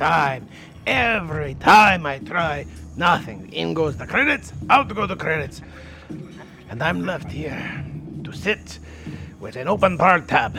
[0.00, 0.48] Time,
[0.86, 2.64] every time I try,
[2.96, 3.52] nothing.
[3.52, 5.60] In goes the credits, out go the credits.
[6.70, 7.84] And I'm left here
[8.24, 8.78] to sit
[9.40, 10.58] with an open part tab.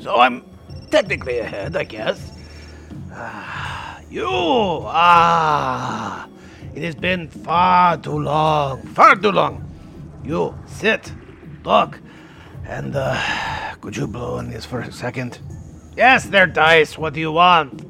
[0.00, 0.42] So I'm
[0.90, 2.32] technically ahead, I guess.
[3.12, 4.26] Ah, you!
[4.26, 6.26] Ah!
[6.74, 9.68] It has been far too long, far too long.
[10.24, 11.12] You sit,
[11.62, 11.98] talk,
[12.66, 15.40] and uh, could you blow on this for a second?
[15.96, 16.96] Yes, they're dice.
[16.96, 17.84] What do you want?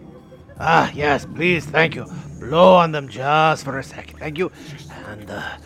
[0.58, 2.06] Ah, yes, please, thank you.
[2.38, 4.50] Blow on them just for a second, thank you.
[5.06, 5.56] And uh,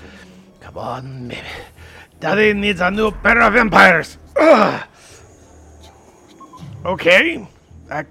[0.61, 1.47] come on, maybe.
[2.21, 4.19] Daddy needs a new pair of empires.
[4.37, 4.83] Ugh.
[6.85, 7.47] Okay,
[7.89, 8.07] that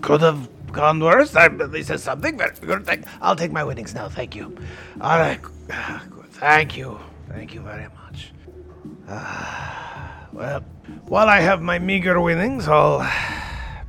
[0.00, 1.36] could have gone worse.
[1.36, 2.36] I, at least it's something.
[2.38, 3.04] Very good.
[3.20, 4.08] I'll take my winnings now.
[4.08, 4.56] Thank you.
[5.00, 5.40] All right.
[6.32, 6.98] Thank you.
[7.28, 8.32] Thank you very much.
[9.08, 9.93] Ah,
[10.34, 10.60] well,
[11.06, 13.06] while I have my meager winnings, all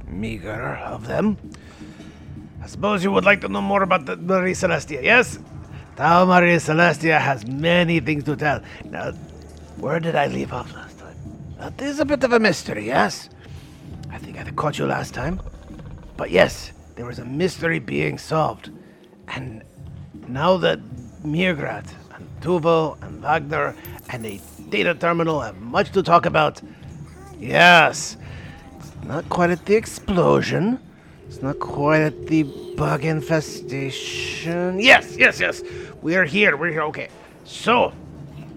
[0.07, 1.37] meager of them,
[2.61, 5.39] I suppose you would like to know more about the Marie Celestia, yes?
[5.97, 8.61] Now Marie Celestia has many things to tell.
[8.85, 9.11] Now,
[9.77, 11.17] where did I leave off last time?
[11.57, 13.29] That is a bit of a mystery, yes?
[14.11, 15.41] I think I caught you last time.
[16.17, 18.69] But yes, there was a mystery being solved.
[19.27, 19.63] And
[20.27, 20.79] now that
[21.23, 23.75] mrr'grr'rat and Tuvo and Wagner
[24.09, 24.39] and a
[24.69, 26.61] data terminal have much to talk about,
[27.39, 28.17] yes,
[28.77, 30.79] it's not quite at the explosion.
[31.27, 32.43] It's not quite at the
[32.75, 34.79] bug infestation.
[34.79, 35.63] Yes, yes, yes.
[36.01, 36.55] We are here.
[36.55, 36.83] We're here.
[36.83, 37.09] Okay.
[37.45, 37.93] So,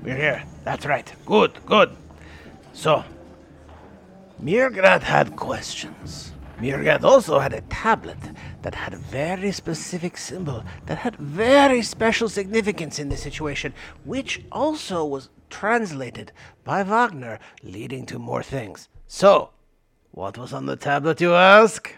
[0.02, 0.44] we're here.
[0.64, 1.10] That's right.
[1.24, 1.96] Good, good.
[2.72, 3.04] So,
[4.42, 6.32] mrr'grr'rat had questions.
[6.60, 8.18] Mirgrat also had a tablet
[8.62, 13.72] that had a very specific symbol that had very special significance in this situation,
[14.04, 16.32] which also was translated
[16.64, 18.88] by Wagner, leading to more things.
[19.06, 19.50] So,
[20.10, 21.94] what was on the tablet, you ask?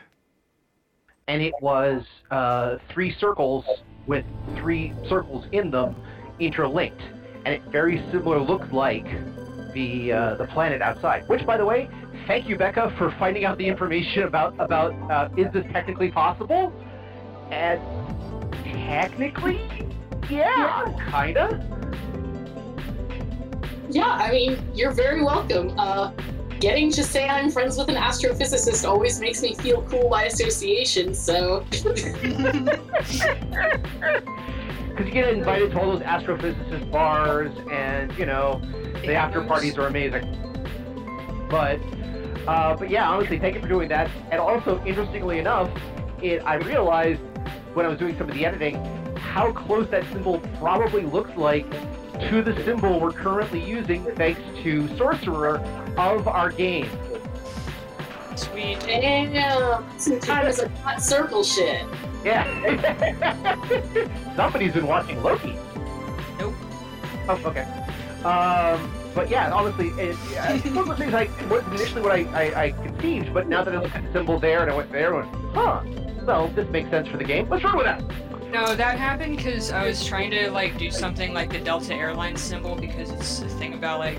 [1.30, 3.64] and it was uh, three circles
[4.08, 4.24] with
[4.56, 5.94] three circles in them
[6.40, 7.00] interlinked,
[7.44, 9.06] and it very similar looked like
[9.72, 11.28] the uh, the planet outside.
[11.28, 11.88] Which, by the way,
[12.26, 16.72] thank you, Becca, for finding out the information about about uh, is this technically possible?
[17.50, 17.80] And
[18.64, 19.60] technically,
[20.30, 21.66] yeah, kinda.
[23.90, 25.76] Yeah, I mean, you're very welcome.
[25.76, 26.12] Uh,
[26.60, 31.14] getting to say I'm friends with an astrophysicist always makes me feel cool by association,
[31.14, 31.64] so.
[35.00, 38.60] Because you get invited to all those astrophysicist bars, and you know
[39.00, 40.26] the after parties are amazing.
[41.48, 41.80] But,
[42.46, 44.10] uh, but yeah, honestly, thank you for doing that.
[44.30, 45.70] And also, interestingly enough,
[46.22, 47.22] it I realized
[47.72, 48.74] when I was doing some of the editing
[49.16, 51.70] how close that symbol probably looks like
[52.28, 55.60] to the symbol we're currently using, thanks to Sorcerer
[55.96, 56.90] of our game.
[58.36, 58.80] Sweet.
[58.80, 59.98] Damn!
[59.98, 61.86] Sometimes a hot circle shit.
[62.24, 62.44] Yeah.
[64.36, 65.56] Somebody's been watching Loki.
[66.38, 66.54] Nope.
[67.28, 67.62] Oh, okay.
[68.24, 71.28] Um, but yeah, honestly, it, yeah, it's one of those things I
[71.72, 74.62] initially what I, I, I conceived, but now that I looked at the symbol there
[74.62, 75.82] and I went there, I went, huh,
[76.24, 77.48] well, this makes sense for the game.
[77.48, 78.02] Let's run with that.
[78.52, 82.40] No, that happened because I was trying to like do something like the Delta Airlines
[82.40, 84.18] symbol because it's a thing about like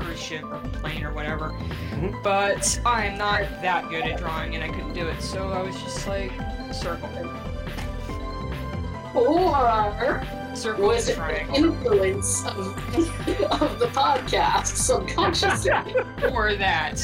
[0.00, 1.50] cruise ship or plane or whatever.
[1.90, 2.22] Mhm.
[2.22, 5.74] But I'm not that good at drawing and I couldn't do it, so I was
[5.82, 6.32] just like
[6.72, 7.08] circle.
[9.14, 10.22] Or
[10.54, 11.54] Circle was it the triangle.
[11.56, 12.56] influence of,
[13.62, 15.70] of the podcast subconsciously?
[16.32, 17.00] Or that.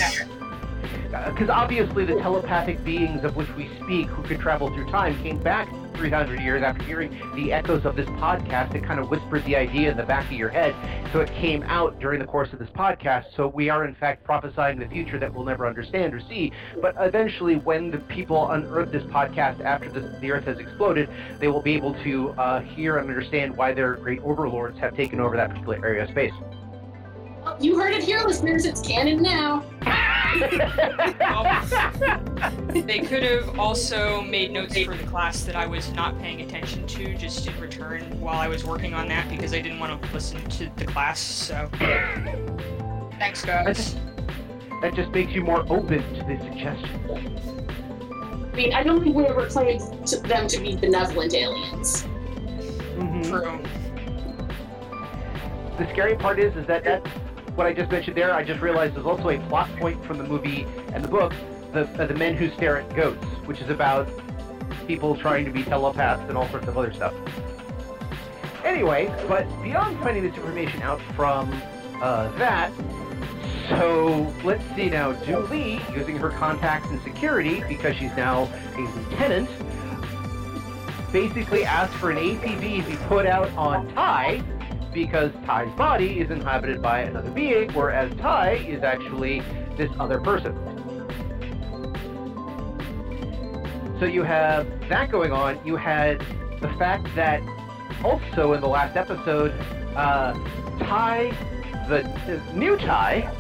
[1.11, 5.39] Because obviously the telepathic beings of which we speak, who could travel through time, came
[5.39, 8.75] back 300 years after hearing the echoes of this podcast.
[8.75, 10.75] It kind of whispered the idea in the back of your head.
[11.13, 13.27] So it came out during the course of this podcast.
[13.35, 16.53] So we are, in fact, prophesying the future that we'll never understand or see.
[16.81, 21.09] But eventually, when the people unearth this podcast after the, the Earth has exploded,
[21.39, 25.21] they will be able to uh, hear and understand why their great overlords have taken
[25.21, 26.33] over that particular area of space.
[27.59, 28.67] You heard it here, listeners.
[28.67, 29.65] It's canon now.
[32.87, 36.87] They could have also made notes for the class that I was not paying attention
[36.89, 40.13] to just in return while I was working on that because I didn't want to
[40.13, 41.69] listen to the class, so.
[43.19, 43.97] Thanks, guys.
[44.83, 47.41] That just makes you more open to the suggestions.
[48.53, 52.05] I mean, I don't think we ever claimed to them to be benevolent aliens.
[52.99, 53.29] Mhm.
[53.29, 53.59] True.
[55.79, 57.09] The scary part is, is that that's
[57.57, 58.33] what I just mentioned there.
[58.35, 61.33] I just realized is also a plot point from the movie and the book,
[61.73, 64.09] the uh, the men who stare at goats, which is about
[64.87, 67.15] people trying to be telepaths and all sorts of other stuff.
[68.65, 71.51] Anyway, but beyond finding this information out from
[72.03, 72.71] uh, that,
[73.71, 75.15] so let's see now.
[75.25, 79.49] Du'li, using her contacts and security because she's now a lieutenant,
[81.11, 84.43] basically asked for an APB to be put out on Ty
[84.97, 89.41] because Ty's body is inhabited by another being, whereas Ty is actually
[89.77, 90.55] this other person.
[94.01, 95.61] So you have that going on.
[95.67, 96.21] You had
[96.63, 97.43] the fact that
[98.03, 99.51] also in the last episode,
[99.95, 100.33] uh,
[100.79, 101.31] Ty,
[101.91, 103.31] the, the new Ty,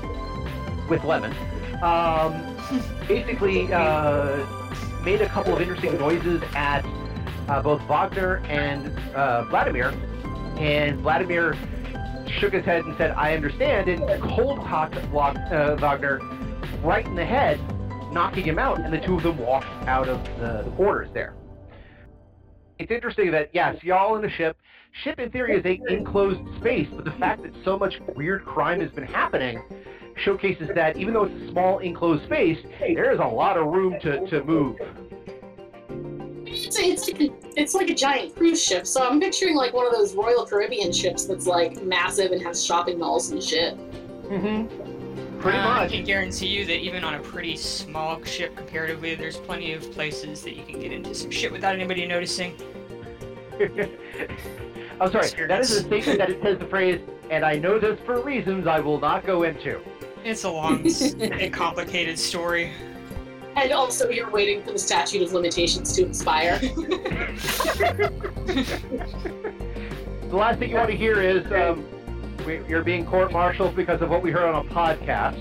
[0.90, 1.34] with Lemon,
[1.82, 2.54] um,
[3.08, 4.44] basically uh,
[5.02, 6.84] made a couple of interesting noises at
[7.48, 9.94] uh, both Wagner and uh, Vladimir,
[10.58, 11.56] and Vladimir
[12.38, 16.20] shook his head and said, "I understand," and cold cocked uh, Wagner
[16.82, 17.60] right in the head,
[18.12, 21.34] knocking him out, and the two of them walked out of the, the quarters there.
[22.78, 24.56] It's interesting that yes, y'all in a ship.
[25.02, 28.80] Ship in theory is a enclosed space, but the fact that so much weird crime
[28.80, 29.62] has been happening
[30.16, 33.96] showcases that even though it's a small enclosed space, there is a lot of room
[34.00, 34.78] to, to move.
[36.46, 39.86] It's, it's, like a, it's like a giant cruise ship, so I'm picturing like one
[39.86, 43.76] of those Royal Caribbean ships that's like massive and has shopping malls and shit.
[44.28, 45.38] Mm-hmm.
[45.40, 45.90] Pretty Uh, I much.
[45.92, 50.42] can guarantee you that even on a pretty small ship comparatively, there's plenty of places
[50.42, 52.56] that you can get into some shit without anybody noticing.
[55.00, 55.46] I'm sorry.
[55.46, 57.00] That is a statement that it says the phrase,
[57.30, 59.80] and I know this for reasons I will not go into.
[60.24, 60.86] It's a long
[61.20, 62.72] and complicated story.
[63.56, 66.60] And also, you're waiting for the statute of limitations to expire.
[70.28, 71.86] The last thing you want to hear is um,
[72.44, 75.38] we, you're being court-martialed because of what we heard on a podcast.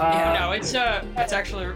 [0.00, 1.72] Uh, yeah, no, it's uh, it's actually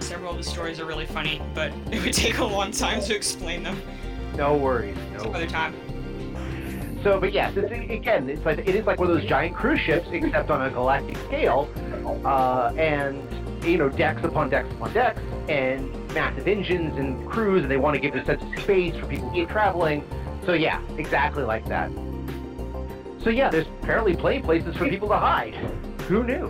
[0.00, 3.14] several of the stories are really funny, but it would take a long time to
[3.14, 3.80] explain them.
[4.34, 4.96] No worries.
[5.12, 5.22] No.
[5.22, 5.74] Some other time.
[7.04, 9.80] So, but yes, it's, again, it's like it is like one of those giant cruise
[9.80, 11.70] ships, except on a galactic scale,
[12.24, 13.22] uh, and
[13.64, 17.94] you know, decks upon decks upon decks, and massive engines and crews, and they want
[17.94, 20.04] to give a sense of space for people to keep traveling.
[20.46, 21.90] So yeah, exactly like that.
[23.22, 25.54] So yeah, there's apparently plenty places for people to hide.
[26.08, 26.46] Who knew?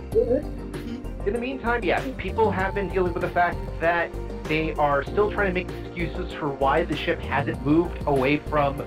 [1.25, 4.11] In the meantime, yes, people have been dealing with the fact that
[4.45, 8.83] they are still trying to make excuses for why the ship hasn't moved away from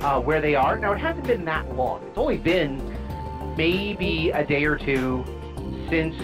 [0.00, 0.78] uh, where they are.
[0.78, 2.04] Now, it hasn't been that long.
[2.06, 2.80] It's only been
[3.56, 5.24] maybe a day or two
[5.88, 6.14] since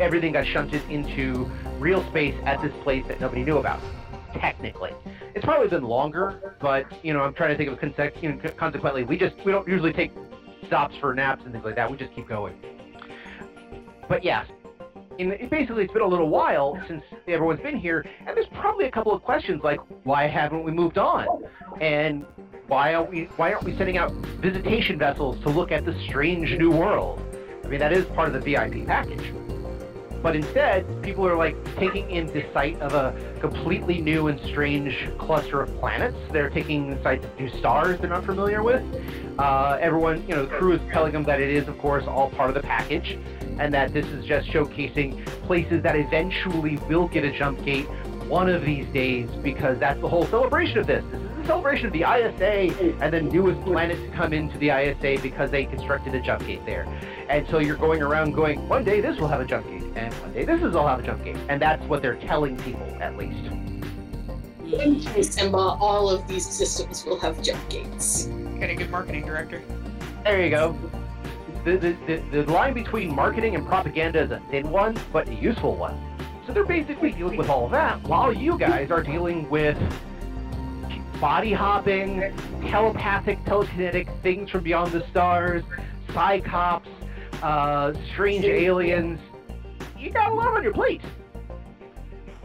[0.00, 3.80] everything got shunted into real space at this place that nobody knew about.
[4.34, 4.90] Technically,
[5.34, 8.50] it's probably been longer, but you know, I'm trying to think of conse- you know,
[8.56, 10.10] consequently, we just we don't usually take
[10.66, 11.90] stops for naps and things like that.
[11.90, 12.54] We just keep going.
[14.08, 14.44] But yeah,
[15.18, 18.90] in, basically it's been a little while since everyone's been here, and there's probably a
[18.90, 21.44] couple of questions like, why haven't we moved on?
[21.80, 22.24] And
[22.68, 26.50] why aren't we why aren't we sending out visitation vessels to look at the strange
[26.58, 27.22] new world?
[27.64, 29.32] I mean that is part of the VIP package.
[30.22, 35.08] But instead, people are like taking in the sight of a completely new and strange
[35.18, 36.16] cluster of planets.
[36.30, 38.82] They're taking sight of new stars they're not familiar with.
[39.38, 42.30] Uh, everyone, you know, the crew is telling them that it is, of course, all
[42.30, 43.18] part of the package,
[43.58, 47.86] and that this is just showcasing places that eventually will get a jump gate
[48.32, 51.04] one of these days, because that's the whole celebration of this.
[51.12, 54.70] This is the celebration of the ISA and the newest planet to come into the
[54.70, 56.86] ISA because they constructed a jump gate there.
[57.28, 60.14] And so you're going around going, one day this will have a jump gate, and
[60.14, 61.36] one day this is will have a jump gate.
[61.50, 63.52] And that's what they're telling people, at least.
[64.64, 68.28] In Simba, all of these systems will have jump gates.
[68.58, 69.62] Got a good marketing director.
[70.24, 70.74] There you go.
[71.66, 75.34] The, the, the, the line between marketing and propaganda is a thin one, but a
[75.34, 76.00] useful one.
[76.46, 79.78] So they're basically dealing with all of that while you guys are dealing with
[81.20, 85.62] body hopping, telepathic, telekinetic things from beyond the stars,
[86.08, 86.88] psychops,
[87.42, 89.20] uh, strange aliens.
[89.96, 91.00] You got a lot on your plate.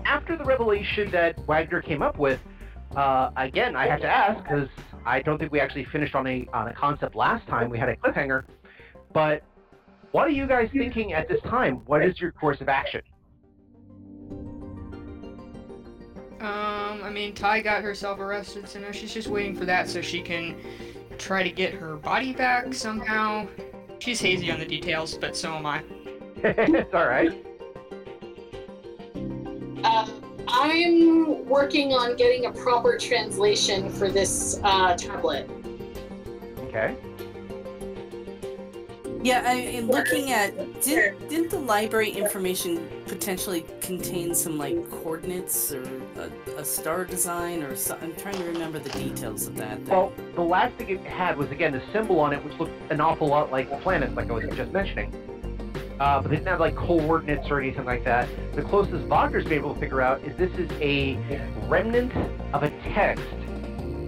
[0.05, 2.39] After the revelation that Wagner came up with,
[2.95, 4.69] uh, again, I have to ask because
[5.05, 7.69] I don't think we actually finished on a on a concept last time.
[7.69, 8.43] We had a cliffhanger,
[9.11, 9.43] but
[10.11, 11.81] what are you guys thinking at this time?
[11.87, 13.01] What is your course of action?
[16.39, 20.01] Um, I mean, Ty got herself arrested, so now she's just waiting for that so
[20.01, 20.55] she can
[21.17, 23.47] try to get her body back somehow.
[23.99, 25.83] She's hazy on the details, but so am I.
[26.43, 27.43] it's all right.
[29.83, 30.07] Uh,
[30.47, 35.49] I'm working on getting a proper translation for this uh, tablet.
[36.59, 36.95] Okay.
[39.23, 45.71] Yeah, I, am looking at did, didn't the library information potentially contain some like coordinates
[45.71, 45.83] or
[46.17, 49.83] a, a star design or so, I'm trying to remember the details of that.
[49.85, 52.73] that- Well, the last thing it had was again the symbol on it, which looked
[52.91, 55.13] an awful lot like planets, like I was just mentioning.
[55.99, 58.29] Uh, but they didn't have like coordinates or anything like that.
[58.53, 61.15] The closest Wagner's been able to figure out is this is a
[61.67, 62.13] remnant
[62.53, 63.23] of a text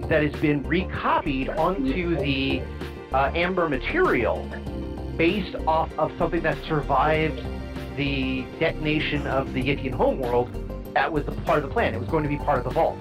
[0.08, 2.62] that has been recopied onto the
[3.12, 4.48] uh, amber material
[5.16, 7.40] based off of something that survived
[8.00, 10.48] the detonation of the Yithian homeworld.
[10.94, 11.94] That was the part of the plan.
[11.94, 12.96] It was going to be part of the vault.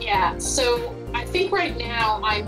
[0.00, 2.46] Yeah, so I think right now I'm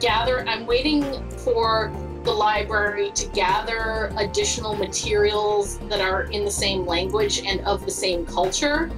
[0.00, 1.90] gather I'm waiting for
[2.24, 7.90] the library to gather additional materials that are in the same language and of the
[7.90, 8.90] same culture.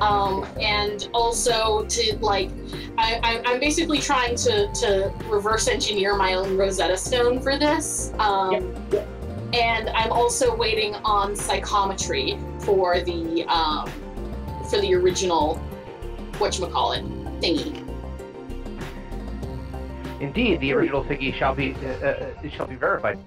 [0.00, 2.50] Um, and also to like
[2.96, 8.12] I, I, I'm basically trying to, to reverse engineer my own Rosetta Stone for this.
[8.20, 8.72] Um,
[9.52, 13.90] And I'm also waiting on psychometry for the um,
[14.70, 15.60] for the original
[16.34, 17.04] whatchamacallit
[17.40, 17.86] thingy.
[20.20, 23.18] Indeed, the original thingy shall be uh, uh, shall be verified.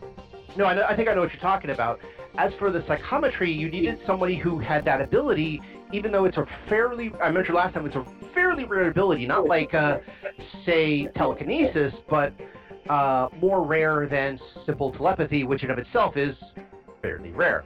[0.55, 1.99] No, I, I think I know what you're talking about.
[2.37, 5.61] As for the psychometry, you needed somebody who had that ability,
[5.91, 9.45] even though it's a fairly I mentioned last time it's a fairly rare ability, not
[9.45, 9.97] like uh,
[10.65, 12.33] say telekinesis, but
[12.89, 16.35] uh, more rare than simple telepathy, which in of itself is
[17.01, 17.63] fairly rare.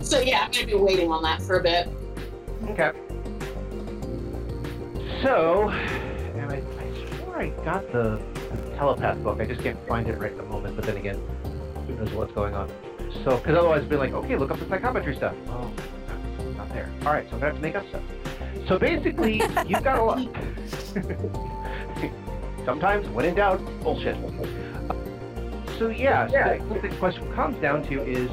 [0.00, 1.88] So yeah, I'm gonna be waiting on that for a bit.
[2.70, 2.92] Okay.
[5.22, 9.40] So, and I, I swore I got the, the telepath book.
[9.40, 10.76] I just can't find it right at the moment.
[10.76, 11.20] But then again,
[11.86, 12.70] who knows what's going on?
[13.24, 15.34] So, because otherwise, it'd be like, okay, look up the psychometry stuff.
[15.48, 15.70] Oh,
[16.08, 16.90] not, not there.
[17.02, 18.02] All right, so I'm gonna have to make up stuff.
[18.68, 19.36] So basically,
[19.66, 21.57] you've got a lot.
[22.68, 24.14] Sometimes, when in doubt, bullshit.
[25.78, 28.30] So yeah, so what the question comes down to is,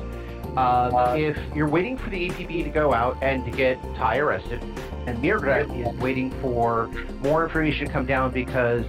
[0.57, 4.61] uh, if you're waiting for the APB to go out and to get Ty arrested,
[5.07, 6.87] and mrr'grr'rat is waiting for
[7.23, 8.83] more information to come down because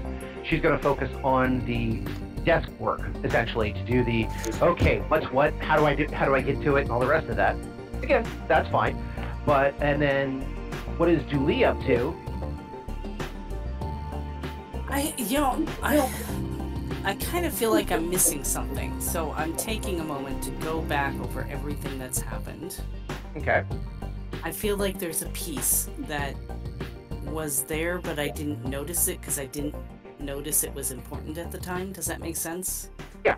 [0.45, 2.01] she's going to focus on the
[2.43, 4.27] desk work essentially to do the
[4.61, 6.99] okay, what's what, how do I do, how do I get to it, and all
[6.99, 7.55] the rest of that.
[8.03, 9.01] Again, that's fine,
[9.47, 10.41] but and then
[10.97, 12.17] what is Julie up to?
[14.97, 16.11] I you know I
[17.05, 20.81] I kind of feel like I'm missing something, so I'm taking a moment to go
[20.81, 22.81] back over everything that's happened.
[23.37, 23.63] Okay,
[24.43, 26.35] I feel like there's a piece that
[27.27, 29.75] was there, but I didn't notice it because I didn't
[30.19, 31.93] notice it was important at the time.
[31.93, 32.89] Does that make sense?
[33.23, 33.37] Yeah.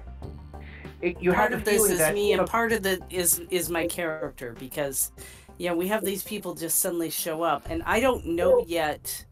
[1.02, 3.68] It- you part have of this is that me, and part of it is is
[3.68, 5.10] my character because,
[5.58, 9.24] yeah, we have these people just suddenly show up, and I don't know yet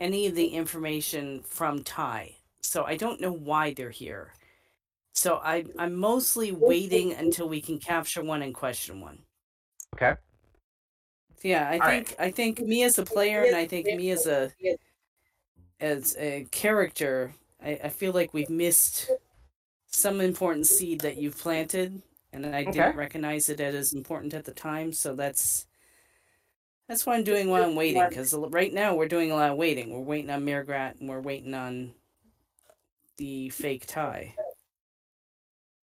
[0.00, 4.32] any of the information from Ty, so I don't know why they're here.
[5.14, 9.24] So I I'm mostly waiting until we can capture one and question one.
[9.94, 10.16] okay.
[11.42, 12.06] Yeah, I All right.
[12.06, 14.52] think I think me as a player, and I think me as a
[15.80, 19.10] as a character, I, I feel like we've missed
[19.88, 22.72] some important seed that you've planted, and I Okay.
[22.72, 24.92] didn't recognize it as important at the time.
[24.92, 25.66] So that's
[26.88, 28.04] that's why I'm doing while I'm waiting.
[28.08, 29.90] Because right now we're doing a lot of waiting.
[29.90, 31.92] We're waiting on mrr'grr'rat, and we're waiting on
[33.16, 34.34] the fake Ty.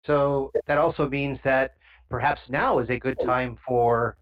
[0.07, 1.75] So that also means that
[2.09, 4.17] perhaps now is a good time for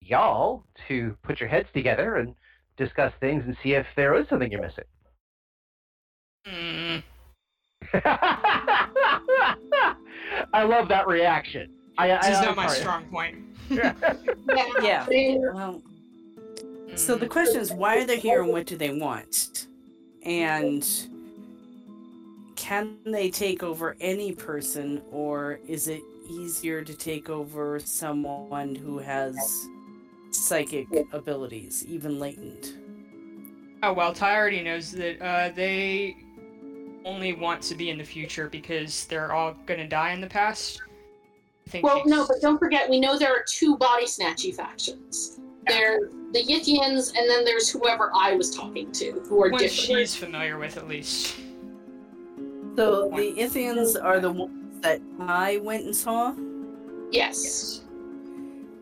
[0.00, 2.34] y'all to put your heads together and
[2.76, 4.84] discuss things and see if there is something you're missing.
[6.46, 7.02] Mm,
[10.52, 11.70] I love that reaction.
[11.98, 12.80] I, I, this is I'm not my sorry.
[12.80, 13.36] strong point.
[14.82, 15.06] Yeah.
[15.52, 15.80] Well,
[16.96, 19.66] So the question is, why are they here and what do they want?
[20.24, 20.86] And
[22.56, 28.98] can they take over any person, or is it easier to take over someone who
[28.98, 29.36] has
[30.30, 32.74] psychic abilities, even latent?
[33.82, 36.16] Oh well, Ty already knows that uh, they
[37.06, 40.82] only want to be in the future because they're all gonna die in the past.
[41.66, 44.54] I think Well, she's- no, but don't forget, we know there are two body snatchy
[44.54, 45.40] factions.
[45.66, 46.00] There,
[46.32, 49.70] the Yithians, and then there's whoever I was talking to, who are one different.
[49.70, 51.36] she's familiar with at least.
[52.76, 56.34] So the Yithians are the ones that I went and saw,
[57.10, 57.82] Yes.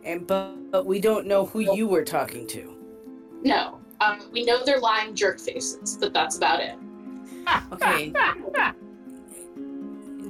[0.03, 2.75] And but, but we don't know who you were talking to.
[3.43, 3.79] No.
[4.01, 6.75] Um, we know they're lying jerk faces, but that's about it.
[7.73, 8.13] Okay.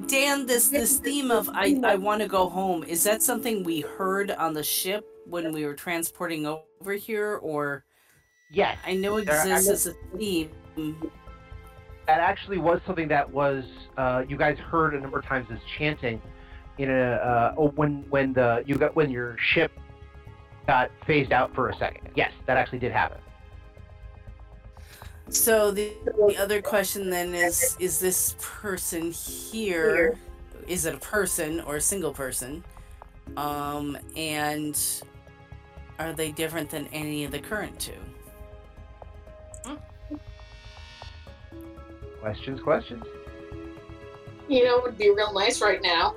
[0.06, 3.82] Dan, this this theme of I, I want to go home, is that something we
[3.82, 7.84] heard on the ship when we were transporting over here or
[8.50, 8.76] Yes.
[8.84, 10.50] I know it exists as a theme.
[12.06, 13.64] that actually was something that was
[13.96, 16.20] uh, you guys heard a number of times as chanting
[16.78, 19.70] in a uh, oh, when when the you got when your ship
[20.66, 22.10] got phased out for a second.
[22.16, 23.18] Yes, that actually did happen.
[25.28, 30.18] So the, the other question then is is this person here
[30.66, 32.64] is it a person or a single person?
[33.36, 34.76] Um and
[36.00, 37.92] are they different than any of the current two?
[42.20, 43.04] Questions, questions.
[44.48, 46.10] You know, it would be real nice right now.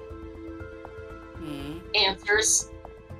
[1.37, 1.77] Hmm.
[1.95, 2.69] Answers.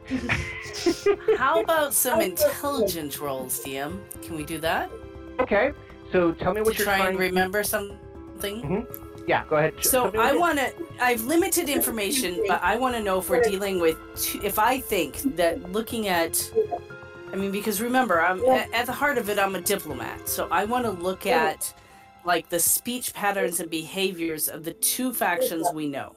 [1.38, 4.00] How about some intelligence rolls, DM?
[4.22, 4.92] Can we do that?
[5.40, 5.72] Okay,
[6.12, 7.10] so tell me what to you're try trying.
[7.12, 8.86] and remember something?
[9.28, 9.74] Yeah, go ahead.
[9.82, 10.74] So Tell me what I want to.
[11.00, 13.98] I've limited information, but I want to know if we're dealing with.
[14.16, 16.52] Two, if I think that looking at,
[17.32, 19.40] I mean, because remember, I'm at, at the heart of it.
[19.40, 21.74] I'm a diplomat, so I want to look at
[22.26, 26.16] like the speech patterns and behaviors of the two factions we know.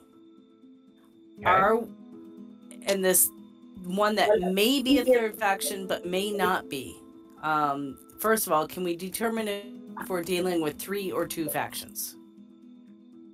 [1.38, 1.48] Okay.
[1.48, 1.80] Are
[2.86, 3.28] and this
[3.84, 6.96] one that may be a third faction, but may not be.
[7.42, 12.15] Um, first of all, can we determine if we're dealing with three or two factions?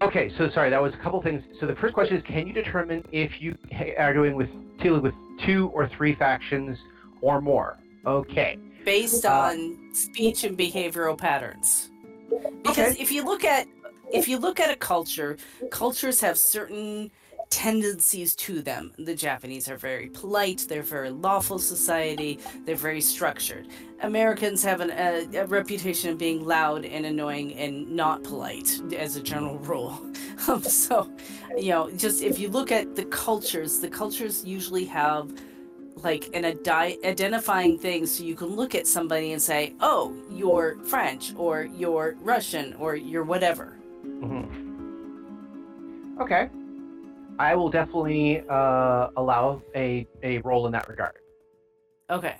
[0.03, 1.43] Okay, so sorry, that was a couple things.
[1.61, 3.57] So the first question is, can you determine if you
[3.99, 4.49] are doing with
[4.83, 5.15] dealing with
[5.47, 6.77] two or three factions
[7.21, 7.79] or more?
[8.05, 8.59] Okay.
[8.85, 11.93] based Uh, on speech and behavioral patterns
[12.65, 13.69] because if you look at
[14.12, 15.37] if you look at a culture
[15.71, 17.09] cultures have certain
[17.53, 18.93] tendencies to them.
[18.99, 23.69] The japanese are very polite they're very lawful society they're very structured.
[24.01, 29.17] Americans have an, a, a reputation of being loud and annoying and not polite as
[29.17, 30.01] a general rule.
[30.49, 31.12] Um, so
[31.57, 35.31] you know just if you look at the cultures the cultures usually have
[35.97, 38.07] like an adi- identifying thing.
[38.07, 42.97] So you can look at somebody and say oh you're french or you're russian or
[42.97, 43.77] you're whatever.
[44.03, 44.62] Hmm
[46.21, 46.49] Okay.
[47.38, 51.16] I will definitely uh, allow a, a role in that regard.
[52.11, 52.37] okay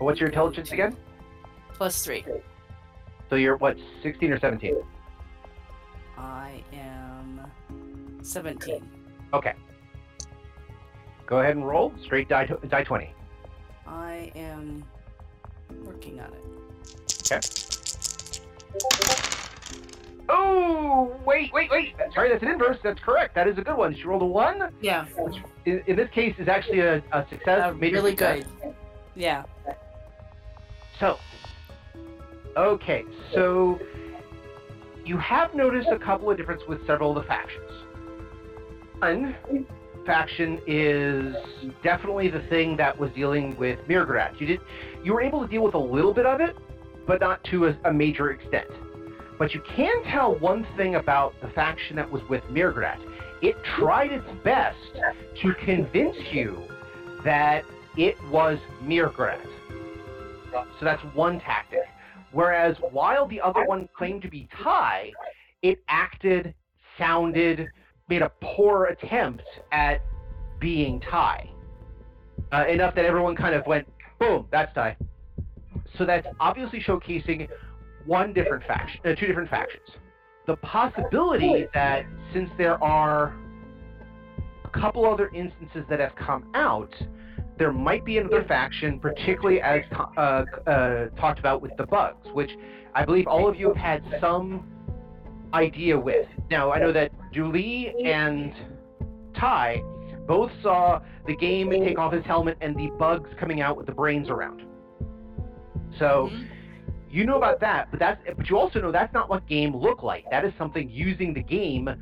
[0.00, 0.96] What's your intelligence again?
[1.72, 2.24] plus three
[3.30, 4.76] So you're what, 16 or 17?
[6.16, 7.40] i am
[8.22, 8.82] 17
[9.32, 9.52] Okay.
[11.26, 11.92] Go ahead and roll.
[12.02, 13.12] Straight die, die 20.
[13.86, 14.82] i am
[15.84, 16.44] working on it
[20.28, 21.94] Oh, wait, wait, wait.
[22.14, 22.76] Sorry, that's an inverse.
[22.82, 23.34] That's correct.
[23.34, 23.94] That is a good one.
[23.94, 27.62] She rolled a 1, yeah which in, in this case is actually a, a success.
[27.64, 28.44] uh, really success.
[28.62, 28.74] good
[29.14, 29.42] yeah
[31.00, 31.18] So,
[32.56, 33.78] okay, so
[35.04, 37.70] you have noticed a couple of differences with several of the factions.
[38.98, 39.34] One
[40.04, 41.34] faction is
[41.82, 44.40] definitely the thing that was dealing with mrr'grr'rat.
[44.40, 44.60] You did,
[45.04, 46.56] you were able to deal with a little bit of it,
[47.06, 48.68] but not to a, a major extent.
[49.38, 52.98] But you can tell one thing about the faction that was with mrr'grr'rat.
[53.40, 54.76] It tried its best
[55.42, 56.60] to convince you
[57.24, 57.64] that
[57.96, 59.46] it was mrr'grr'rat.
[60.52, 61.86] So that's one tactic.
[62.32, 65.12] Whereas while the other one claimed to be Ty,
[65.62, 66.54] it acted,
[66.98, 67.68] sounded,
[68.08, 70.02] made a poor attempt at
[70.60, 71.48] being Ty.
[72.52, 73.86] Uh, enough that everyone kind of went,
[74.18, 74.96] boom, that's Ty.
[75.96, 77.48] So that's obviously showcasing
[78.08, 79.86] one different faction, uh, two different factions.
[80.46, 83.36] The possibility that since there are
[84.64, 86.92] a couple other instances that have come out,
[87.58, 89.82] there might be another faction, particularly as
[90.16, 92.50] uh, uh, talked about with the bugs, which
[92.94, 94.66] I believe all of you have had some
[95.52, 96.26] idea with.
[96.50, 98.54] Now, I know that Julie and
[99.36, 99.82] Ty
[100.26, 103.92] both saw the Gaim take off his helmet and the bugs coming out with the
[103.92, 104.62] brains around.
[105.98, 106.46] So Mhm.
[107.10, 110.04] You know about that, but that's but you also know that's not what Gaim looked
[110.04, 110.24] like.
[110.30, 111.96] That is something using the Gaim,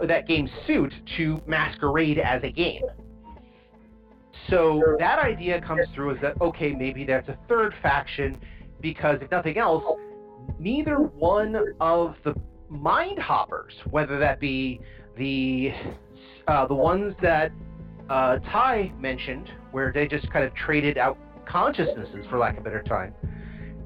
[0.00, 2.80] that Gaim suit to masquerade as a Gaim.
[4.48, 8.38] So that idea comes through as that okay, maybe that's a third faction,
[8.80, 9.84] because if nothing else,
[10.58, 12.34] neither one of the
[12.68, 14.80] mind hoppers, whether that be
[15.16, 15.72] the
[16.48, 17.50] uh, the ones that
[18.08, 22.64] uh, Ty mentioned, where they just kind of traded out consciousnesses, for lack of a
[22.64, 23.12] better time,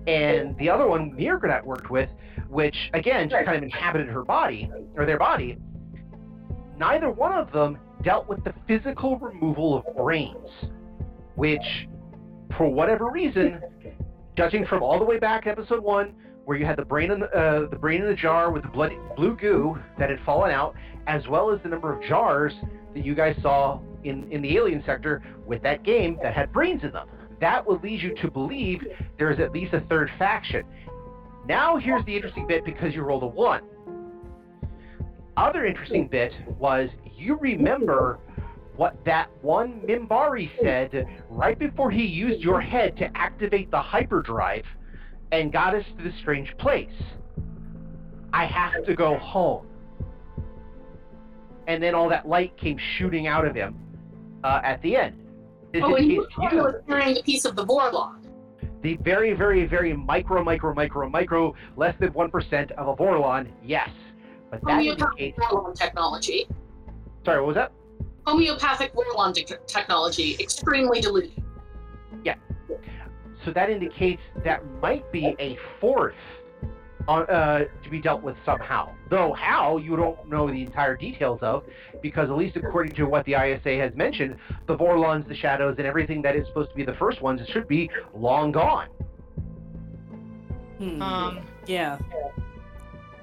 [0.07, 2.09] and the other one mrr'grr'rat worked with,
[2.49, 5.59] which again just kind of inhabited her body or their body.
[6.77, 10.49] Neither one of them dealt with the physical removal of brains,
[11.35, 11.87] which,
[12.57, 13.61] for whatever reason,
[14.37, 16.15] judging from all the way back episode one,
[16.47, 18.69] where you had the brain in the, uh, the brain in the jar with the
[18.71, 20.75] bloody blue goo that had fallen out,
[21.07, 22.55] as well as the number of jars
[22.95, 26.83] that you guys saw in, in the alien sector with that Gaim that had brains
[26.83, 27.09] in them.
[27.41, 28.83] That would lead you to believe
[29.19, 30.65] there is at least a third faction.
[31.47, 33.63] Now here's the interesting bit because you rolled a one.
[35.37, 38.19] Other interesting bit was you remember
[38.77, 44.65] what that one Minbari said right before he used your head to activate the hyperdrive
[45.33, 46.89] and got us to this strange place.
[48.33, 49.67] I have to go home.
[51.67, 53.79] And then all that light came shooting out of him
[54.45, 55.21] uh, at the end.
[55.75, 58.17] Oh, and you were you carrying a piece of the Vorlon.
[58.83, 63.89] the very, very, very micro, micro, micro, micro, less than 1% of a Vorlon, yes.
[64.51, 65.39] But that Homeopathic indicates.
[65.39, 66.49] Vorlon technology.
[67.25, 67.73] Sorry, what was that?
[68.27, 71.43] Homeopathic Vorlon te- technology, extremely diluted.
[72.25, 72.35] Yeah.
[73.45, 76.15] So that indicates that might be a fourth
[77.09, 78.93] uh, to be dealt with somehow.
[79.09, 81.65] Though how, you don't know the entire details of,
[82.03, 84.37] because at least according to what the ISA has mentioned,
[84.67, 87.49] the Vorlons, the Shadows, and everything that is supposed to be the first ones it
[87.49, 88.89] should be long gone.
[90.79, 91.03] Hmm.
[91.03, 91.99] Um, yeah.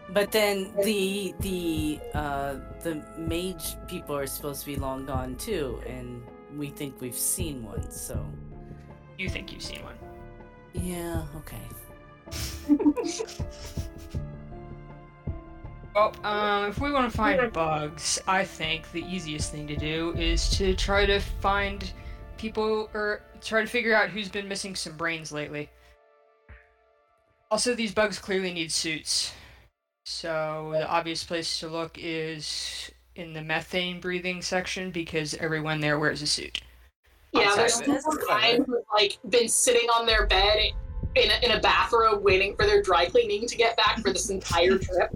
[0.09, 5.81] But then the the uh the mage people are supposed to be long gone too,
[5.85, 6.23] and
[6.55, 8.25] we think we've seen one, so
[9.17, 9.95] you think you've seen one?
[10.73, 11.61] yeah, okay.
[15.97, 20.13] Well, um, if we want to find bugs, I think the easiest thing to do
[20.15, 21.91] is to try to find
[22.37, 25.71] people or try to figure out who's been missing some brains lately.
[27.49, 29.33] Also, these bugs clearly need suits.
[30.05, 35.97] So, the obvious place to look is in the methane breathing section because everyone there
[35.97, 36.61] wears a suit.
[37.31, 37.85] Yeah, Outside there's of it.
[37.87, 40.73] people behind who've like been sitting on their bed
[41.15, 44.29] in a, in a bathrobe waiting for their dry cleaning to get back for this
[44.29, 45.11] entire trip.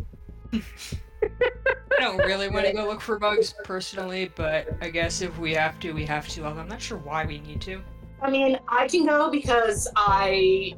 [0.53, 5.53] I don't really want to go look for bugs personally, but I guess if we
[5.53, 6.45] have to, we have to.
[6.45, 7.81] Although I'm not sure why we need to.
[8.21, 10.73] I mean, I can go because I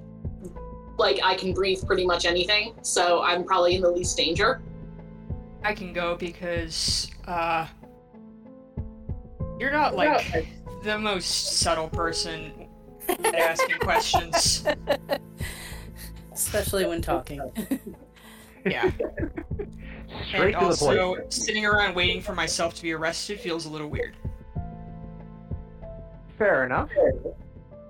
[0.97, 4.61] like I can breathe pretty much anything, so I'm probably in the least danger.
[5.63, 7.67] I can go because uh
[9.59, 10.47] you're not like
[10.83, 12.62] the most subtle person
[13.09, 14.65] at asking questions.
[16.33, 17.41] Especially when talking.
[18.65, 18.91] Yeah.
[20.27, 20.99] Straight and to the point.
[20.99, 24.15] also sitting around waiting for myself to be arrested feels a little weird.
[26.37, 26.89] Fair enough.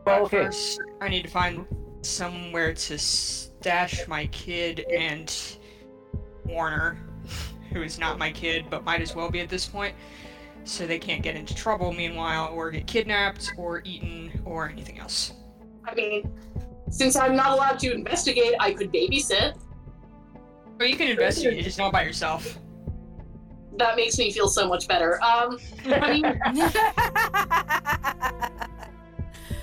[0.04, 0.46] But Well, okay.
[0.46, 1.66] first I need to find
[2.02, 5.34] somewhere to stash my kid and
[6.46, 6.98] Warner,
[7.72, 9.96] who is not my kid but might as well be at this point,
[10.66, 15.34] so they can't get into trouble meanwhile or get kidnapped or eaten or anything else.
[15.86, 16.32] I mean,
[16.90, 19.58] since I'm not allowed to investigate, I could babysit.
[20.78, 22.58] But you can investigate, just not by yourself.
[23.78, 25.22] That makes me feel so much better.
[25.24, 26.26] Um, I mean,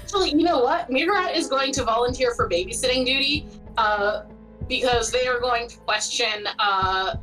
[0.02, 0.90] actually, you know what?
[0.90, 4.24] mrr'grr'rat is going to volunteer for babysitting duty uh,
[4.68, 7.16] because they are going to question uh,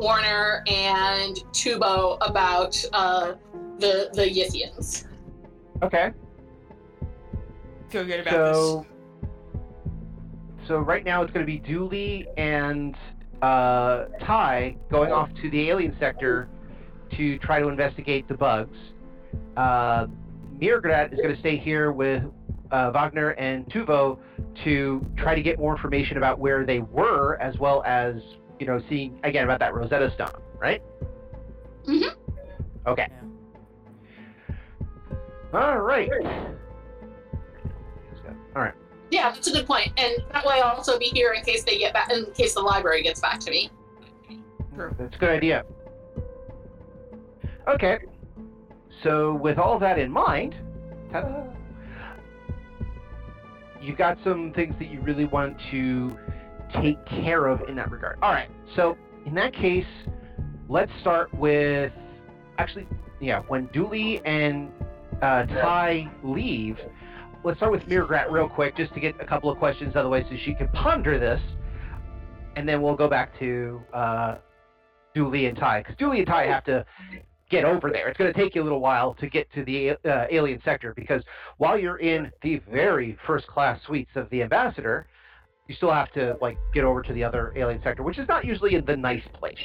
[0.00, 3.34] Warner and Tubo about uh,
[3.78, 5.04] the the Yithians.
[5.82, 6.12] Okay.
[7.90, 8.86] Feel good about So,
[10.66, 12.96] so right now it's going to be Du'li and
[13.42, 16.48] uh, Ty going off to the alien sector
[17.16, 18.78] to try to investigate the bugs.
[19.56, 20.06] Uh,
[20.60, 22.22] mrr'grr'rat is going to stay here with
[22.70, 24.18] uh, Wagner and Tuvo
[24.64, 28.14] to try to get more information about where they were, as well as
[28.60, 30.82] you know, seeing again about that Rosetta Stone, right?
[31.86, 32.14] Mhm.
[32.86, 33.08] Okay.
[35.52, 36.10] All right.
[38.54, 38.74] All right.
[39.10, 39.86] Yeah, that's a good point.
[39.86, 42.54] point, and that way I'll also be here in case they get back, in case
[42.54, 43.70] the library gets back to me.
[44.74, 44.94] True.
[44.98, 45.64] That's a good idea.
[47.66, 47.98] Okay.
[49.02, 50.54] So, with all that in mind,
[51.10, 51.44] ta-da,
[53.80, 56.16] you've got some things that you really want to
[56.74, 58.18] take care of in that regard.
[58.22, 58.50] All right.
[58.76, 59.84] So, in that case,
[60.68, 61.92] let's start with
[62.58, 62.86] actually,
[63.20, 64.70] yeah, when Du'li and
[65.22, 66.78] uh, Ty leave,
[67.44, 70.04] let's start with mrr'grr'rat real quick, just to get a couple of questions out of
[70.04, 71.40] the way, so she can ponder this,
[72.56, 74.36] and then we'll go back to uh,
[75.16, 76.84] Du'li and Ty, because Du'li and Ty have to
[77.50, 78.08] get over there.
[78.08, 80.94] It's going to take you a little while to get to the uh, alien sector,
[80.94, 81.22] because
[81.58, 85.06] while you're in the very first class suites of the ambassador,
[85.70, 88.44] you still have to like get over to the other alien sector, which is not
[88.44, 89.60] usually in the nice place.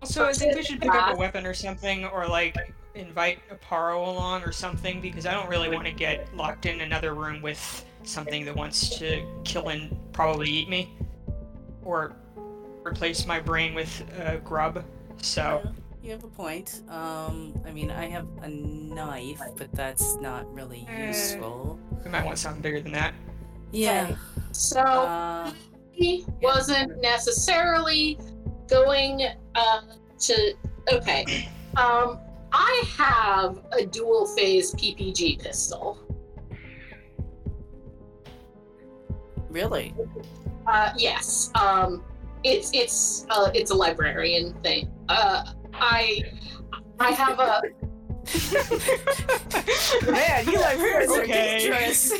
[0.00, 2.56] Also, I think we should pick up a weapon or something, or like
[2.94, 7.14] invite Aparro along or something because I don't really want to get locked in another
[7.14, 10.94] room with something that wants to kill and probably eat me,
[11.82, 12.14] or
[12.86, 14.84] replace my brain with uh, grub.
[15.20, 16.82] So Yeah, you have a point.
[16.88, 21.08] Um, I mean, I have a knife, but that's not really Eh.
[21.08, 21.76] useful.
[22.04, 23.14] we might want something bigger than that.
[23.72, 24.14] Yeah.
[24.58, 25.52] So Uh,
[25.92, 28.18] he wasn't necessarily
[28.68, 29.22] going
[29.54, 29.80] uh,
[30.18, 30.54] to.
[30.92, 31.48] Okay.
[31.76, 32.18] Um,
[32.50, 35.98] I have a dual phase PPG pistol.
[39.48, 39.94] really?
[40.66, 41.50] Uh, yes.
[41.54, 42.04] Um,
[42.42, 44.90] it's it's uh, it's a librarian thing.
[45.08, 46.22] Uh, I
[46.98, 47.62] I have a
[50.10, 51.58] Man, you librarians are Okay.
[51.58, 52.12] dangerous.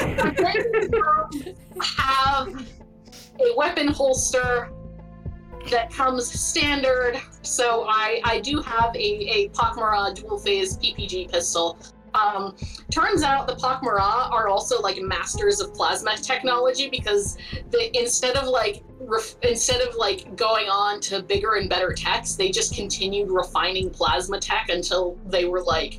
[0.00, 1.54] I
[1.98, 2.66] have
[3.40, 4.70] a weapon holster
[5.70, 7.20] that comes standard.
[7.42, 11.78] So I, I do have a, a Pak'ma'ra dual phase PPG pistol.
[12.14, 12.56] Um,
[12.90, 17.38] turns out the Pak'ma'ra are also like masters of plasma technology because
[17.94, 22.50] instead of like ref, instead of like going on to bigger and better techs, they
[22.50, 25.98] just continued refining plasma tech until they were like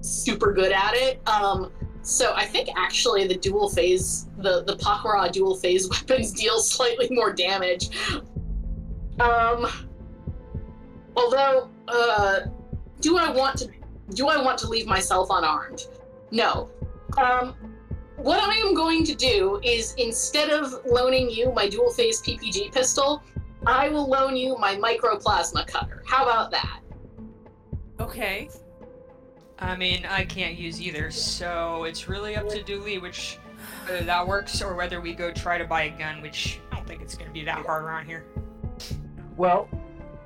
[0.00, 1.20] super good at it.
[1.28, 6.60] Um, so I think actually the dual phase, the the Pak'ma'ra dual phase weapons deal
[6.60, 7.90] slightly more damage.
[9.18, 9.66] Um,
[11.16, 12.40] although, uh,
[13.00, 13.68] do I want to
[14.14, 15.86] do I want to leave myself unarmed?
[16.30, 16.70] No.
[17.18, 17.54] Um,
[18.16, 22.72] what I am going to do is instead of loaning you my dual phase PPG
[22.72, 23.22] pistol,
[23.66, 26.02] I will loan you my microplasma cutter.
[26.06, 26.80] How about that?
[28.00, 28.48] okay.
[29.58, 33.38] I mean, I can't use either, so it's really up to Du'li which
[33.86, 36.88] whether that works or whether we go try to buy a gun, which I don't
[36.88, 38.24] think it's gonna be that hard around here.
[39.36, 39.68] Well,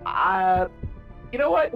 [0.07, 0.69] uh,
[1.33, 1.75] you know what?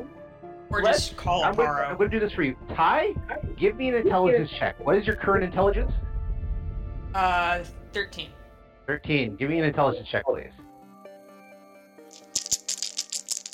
[0.70, 2.54] Or Let's- just call I'm gonna, I'm gonna do this for you.
[2.74, 3.14] Ty,
[3.56, 4.78] give me an intelligence check.
[4.84, 5.90] What is your current intelligence?
[7.14, 7.60] Uh,
[7.92, 8.28] 13.
[8.86, 9.36] 13.
[9.36, 10.50] Give me an intelligence check, please.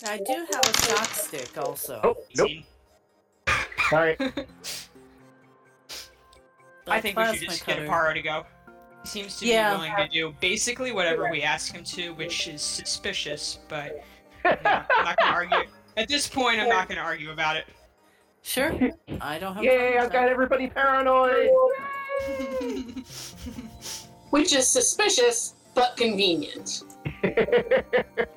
[0.06, 2.00] I do have a stock stick also.
[2.02, 2.50] Oh, nope.
[2.50, 2.64] 18.
[3.90, 4.16] Sorry.
[6.86, 7.88] I think we should Plasma just get cutter.
[7.88, 8.44] Aparro to go.
[9.04, 9.70] He seems to Yeah.
[9.74, 14.02] be willing to do basically whatever we ask him to, which is suspicious, but
[14.44, 15.58] no, I'm not gonna argue.
[15.96, 17.66] At this point, I'm not gonna argue about it.
[18.42, 18.72] Sure.
[19.20, 19.64] I don't have.
[19.64, 21.50] Yay, I've got everybody paranoid.
[24.30, 26.82] Which is suspicious but convenient.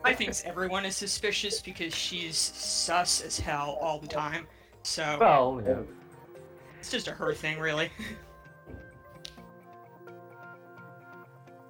[0.06, 4.48] I think everyone is suspicious because she's sus as hell all the time.
[4.84, 5.80] So well, yeah.
[6.80, 7.92] it's just a her thing, really.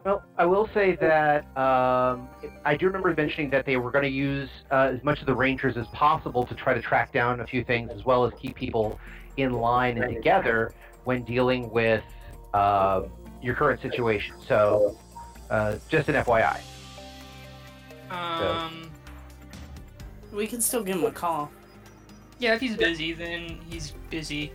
[0.07, 2.29] Well, I will say that um,
[2.63, 5.35] I do remember mentioning that they were going to use uh, as much of the
[5.35, 8.55] Rangers as possible to try to track down a few things, as well as keep
[8.55, 9.01] people
[9.35, 12.05] in line and together when dealing with
[12.53, 13.01] uh,
[13.41, 14.33] your current situation.
[14.47, 14.97] So,
[15.49, 16.61] uh, just an FYI.
[18.09, 18.89] Um,
[20.31, 21.51] We can still give him a call.
[22.39, 24.53] yeah, if he's busy, then he's busy.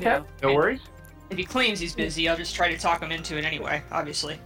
[0.00, 0.22] Yeah.
[0.42, 0.80] No worries.
[1.28, 3.82] If he claims he's busy, I'll just try to talk him into it anyway.
[3.92, 4.40] Obviously.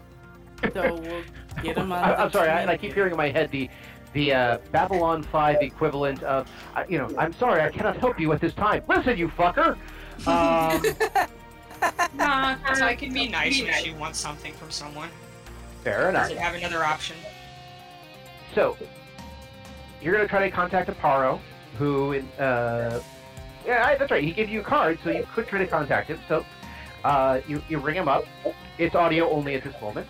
[0.72, 1.22] So we'll
[1.62, 1.98] get him on.
[2.04, 3.68] I, the I'm sorry, I, I keep hearing in my head the
[4.12, 6.46] the uh, Babylon 5 equivalent of,
[6.76, 8.82] uh, you know, I'm sorry, I cannot help you at this time.
[8.86, 9.76] Listen, you fucker!
[10.26, 10.82] Um,
[12.14, 15.08] Nah, 'cause I can be nice when she wants something from someone.
[15.82, 16.24] fair enough.
[16.28, 17.16] Doesn't have another option.
[18.54, 18.76] So,
[20.02, 21.40] you're going to try to contact Aparro,
[21.78, 23.00] who, uh,
[23.66, 26.18] yeah, that's right, he gave you a card, so you could try to contact him.
[26.28, 26.44] So,
[27.02, 28.24] uh, you, you ring him up.
[28.76, 30.06] It's audio only at this moment.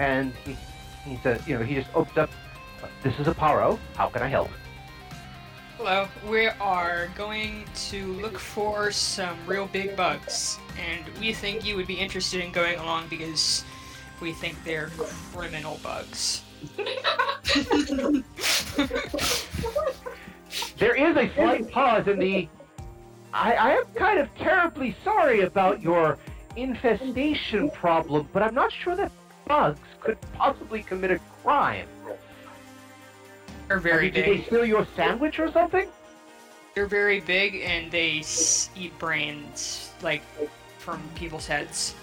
[0.00, 0.56] And he,
[1.04, 2.30] he says, you know, he just opens up,
[3.02, 4.48] this is Aparro, how can I help?
[5.76, 11.76] Hello, we are going to look for some real big bugs, and we think you
[11.76, 13.64] would be interested in going along because
[14.22, 14.90] we think they're
[15.32, 16.42] criminal bugs.
[20.78, 22.48] There is a slight pause in the.
[23.32, 26.18] I, I am kind of terribly sorry about your
[26.56, 29.12] infestation problem, but I'm not sure that
[29.50, 31.88] bugs could possibly commit a crime.
[33.66, 34.46] They're I very mean, Did they big.
[34.46, 35.88] steal your sandwich or something?
[36.76, 40.22] They're very big, and they s- eat brains, like,
[40.78, 41.96] from people's heads.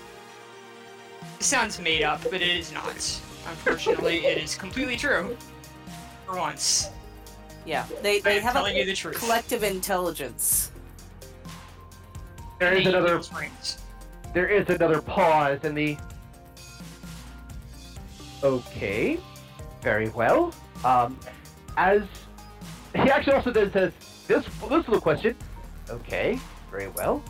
[1.40, 2.94] It sounds made up, but it is not.
[3.48, 5.38] Unfortunately, it is completely true.
[6.26, 6.90] For once.
[7.66, 9.18] Yeah, they, they have a you the truth.
[9.18, 10.72] collective intelligence.
[12.60, 13.22] There They is eat another.
[14.34, 15.98] There is another pause in the.
[18.44, 19.20] Okay,
[19.82, 20.54] very well.
[20.86, 21.20] Um,
[21.78, 22.04] as
[22.94, 23.92] he actually also then says
[24.28, 25.36] this this little question:
[25.90, 26.40] Okay,
[26.72, 27.24] very well.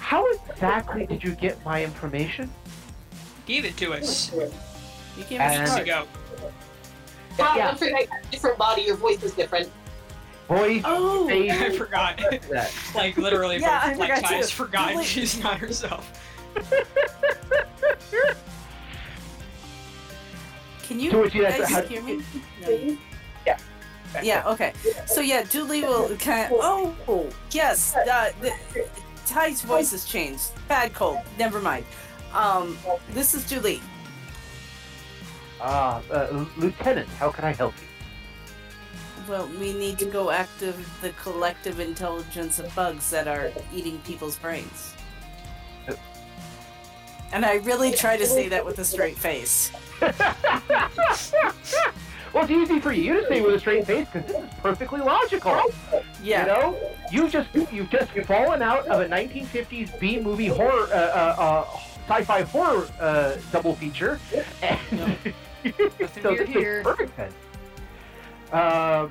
[0.00, 2.50] How exactly did you get my information?
[3.46, 6.06] Gave it to us You gave And- us years a ago.
[7.38, 7.66] Wow, Yeah.
[7.68, 9.70] don't forget, different body, your voice is different.
[10.48, 12.18] Voice, Oh, face, I forgot.
[12.50, 12.72] that.
[12.94, 14.34] like literally, Yeah, I both like forgot too.
[14.36, 16.12] Ty's forgotten Like- she's not herself.
[20.86, 22.22] Can you To which you guys have hear me?
[22.60, 22.98] No,
[23.46, 23.58] Yeah.
[24.22, 24.48] Yeah.
[24.48, 24.72] Okay.
[25.06, 26.60] So yeah, Du'li will kind of.
[27.08, 27.96] Oh, yes.
[27.96, 28.52] Uh, the,
[29.26, 30.50] Ty's voice has changed.
[30.68, 31.18] Bad cold.
[31.38, 31.86] Never mind.
[32.34, 32.76] Um,
[33.10, 33.80] this is Du'li.
[35.60, 37.88] Ah, uh, Lieutenant, how can I help you?
[39.26, 44.36] Well, we need to go active the collective intelligence of bugs that are eating people's
[44.36, 44.92] brains.
[45.88, 45.94] Uh.
[47.32, 49.72] And I really try to say that with a straight face.
[50.00, 50.14] Well,
[52.44, 55.62] it's easy for you to say with a straight face because this is perfectly logical.
[56.22, 56.42] Yeah.
[56.42, 56.78] You know,
[57.10, 61.66] you just you've just fallen out of a 1950s B movie horror, uh, uh, uh,
[62.08, 64.18] sci-fi horror uh, double feature,
[64.62, 64.78] and
[66.22, 66.82] so this here.
[66.82, 67.34] makes perfect sense.
[68.52, 69.10] Um,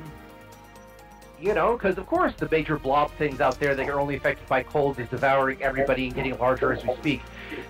[1.43, 4.47] you know, because of course the major blob things out there that are only affected
[4.47, 7.21] by cold is devouring everybody and getting larger as we speak.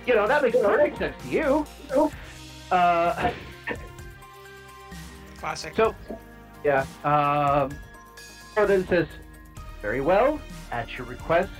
[0.06, 1.65] You know, that makes perfect sense to you.
[2.73, 3.31] Uh,
[5.38, 5.75] Classic.
[5.75, 5.93] so,
[6.63, 6.86] yeah.
[7.03, 7.71] Um,
[8.55, 9.07] so then says,
[9.81, 10.39] very well.
[10.71, 11.51] At your request,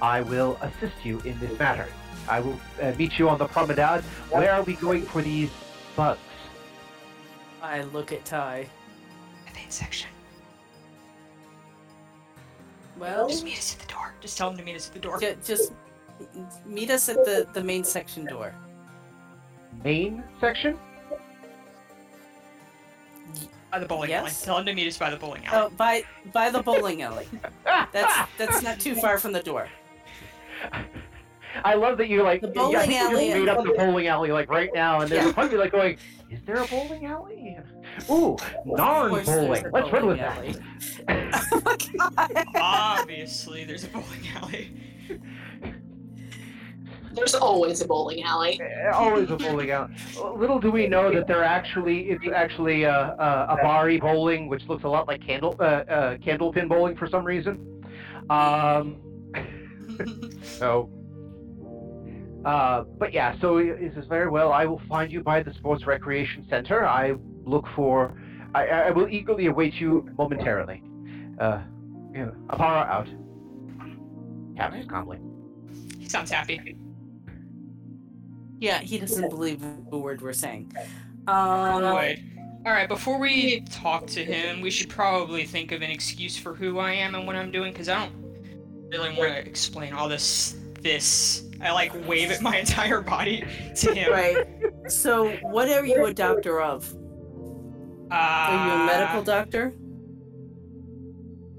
[0.00, 1.86] I will assist you in this matter.
[2.28, 4.02] I will uh, meet you on the promenade.
[4.30, 5.50] Where are we going for these
[5.96, 6.18] bugs?
[7.60, 8.66] I look at Ty.
[9.46, 10.08] The main section.
[12.98, 14.14] Well, Just meet us at the door.
[14.20, 15.18] Just tell him to meet us at the door.
[15.20, 15.72] ju- just
[16.64, 18.54] meet us at the, the main section door.
[19.82, 20.78] Main section?
[23.70, 24.26] By the bowling alley.
[24.28, 24.42] Yes.
[24.42, 25.56] Tell him to meet us by the bowling alley.
[25.58, 25.74] Oh, alley.
[25.76, 27.26] by by the bowling alley.
[27.92, 29.68] That's that's not too far from the door.
[31.64, 32.40] I love that you like.
[32.40, 35.10] The bowling think you alley just made up the bowling alley like right now, and
[35.10, 35.32] then Yeah.
[35.32, 35.98] probably like going,
[36.30, 37.58] "Is there a bowling alley?"
[38.10, 39.64] Ooh, Narn bowling.
[39.72, 40.56] Let's run with bowling
[41.08, 41.44] that.
[41.52, 41.76] oh my
[42.22, 42.46] god.
[42.56, 44.72] Obviously, there's a bowling alley.
[47.14, 48.60] There's always a bowling alley.
[48.92, 49.94] Always a bowling alley.
[50.36, 54.84] Little do we know that they're actually it's actually uh, uh, Minbari bowling, which looks
[54.84, 57.82] a lot like candle uh, uh, candlepin bowling for some reason.
[58.30, 59.00] Um,
[60.42, 60.90] so,
[62.44, 64.52] uh, but yeah, so he says very well.
[64.52, 66.86] I will find you by the sports recreation center.
[66.86, 68.20] I look for.
[68.54, 70.82] I, I will eagerly await you momentarily.
[71.40, 71.62] Uh,
[72.12, 73.08] you know, Aparro out.
[74.56, 75.18] Captain's calmly.
[75.98, 76.76] he sounds happy.
[78.64, 80.72] Yeah, he doesn't believe the word we're saying.
[81.26, 82.22] Um, Would.
[82.66, 86.78] Alright, before we talk to him, we should probably think of an excuse for who
[86.78, 88.14] I am and what I'm doing, because I don't
[88.90, 90.56] really want to explain all this.
[90.80, 91.44] This.
[91.60, 93.44] I like wave at my entire body
[93.76, 94.10] to him.
[94.10, 94.46] right.
[94.88, 96.90] So, what are you a doctor of?
[98.10, 99.74] Uh, Are you a medical doctor?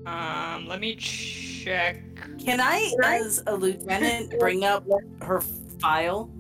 [0.07, 2.01] Um, let me check.
[2.39, 4.87] Can I, as a lieutenant, bring up
[5.21, 5.41] her
[5.79, 6.31] file?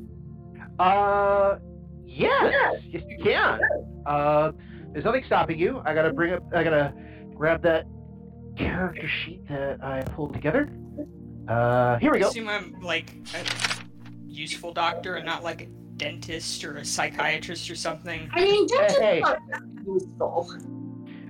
[0.79, 1.57] Uh,
[2.05, 3.59] yes, yes, you can.
[4.05, 4.51] Uh,
[4.91, 5.81] there's nothing stopping you.
[5.85, 6.43] I gotta bring up.
[6.53, 6.93] I gotta
[7.33, 7.85] grab that
[8.57, 10.69] character sheet that I pulled together.
[11.47, 12.27] Uh, here we I go.
[12.29, 13.43] assume I'm like a
[14.27, 15.65] useful doctor and not like a
[15.97, 18.29] dentist or a psychiatrist or something.
[18.33, 19.21] I mean, dentists Hey.
[19.21, 19.37] are
[19.85, 20.49] useful.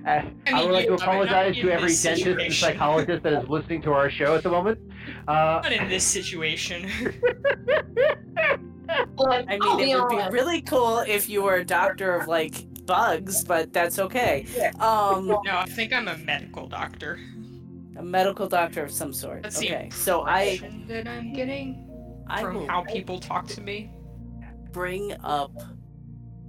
[0.06, 2.26] Uh, I, mean, would like you- to I mean, not apologize to every this dentist
[2.40, 4.78] and psychologist that is listening to our show at the moment.
[5.26, 6.88] Uh, Not in this situation.
[9.18, 10.32] Like, I I'll mean, it would be honest.
[10.32, 12.54] really cool if you were a doctor of like
[12.86, 14.46] bugs, but that's okay.
[14.80, 17.18] Um, no, I think I'm a medical doctor.
[17.96, 19.42] a medical doctor of some sort.
[19.42, 21.82] That's the Okay, so I that I'm getting
[22.40, 23.90] from will how people talk to me.
[24.72, 25.52] bring up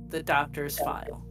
[0.10, 1.24] the doctor's file.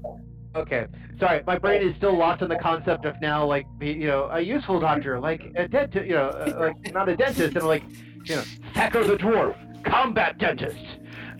[0.55, 0.87] okay,
[1.21, 4.29] sorry, my brain is still lost on the concept of now, like, be- you know,
[4.33, 7.83] a useful doctor, like a dentist, you know, uh, like not a dentist, and like,
[8.25, 8.43] you know,
[8.75, 9.55] Thacker the dwarf,
[9.87, 10.77] combat dentist.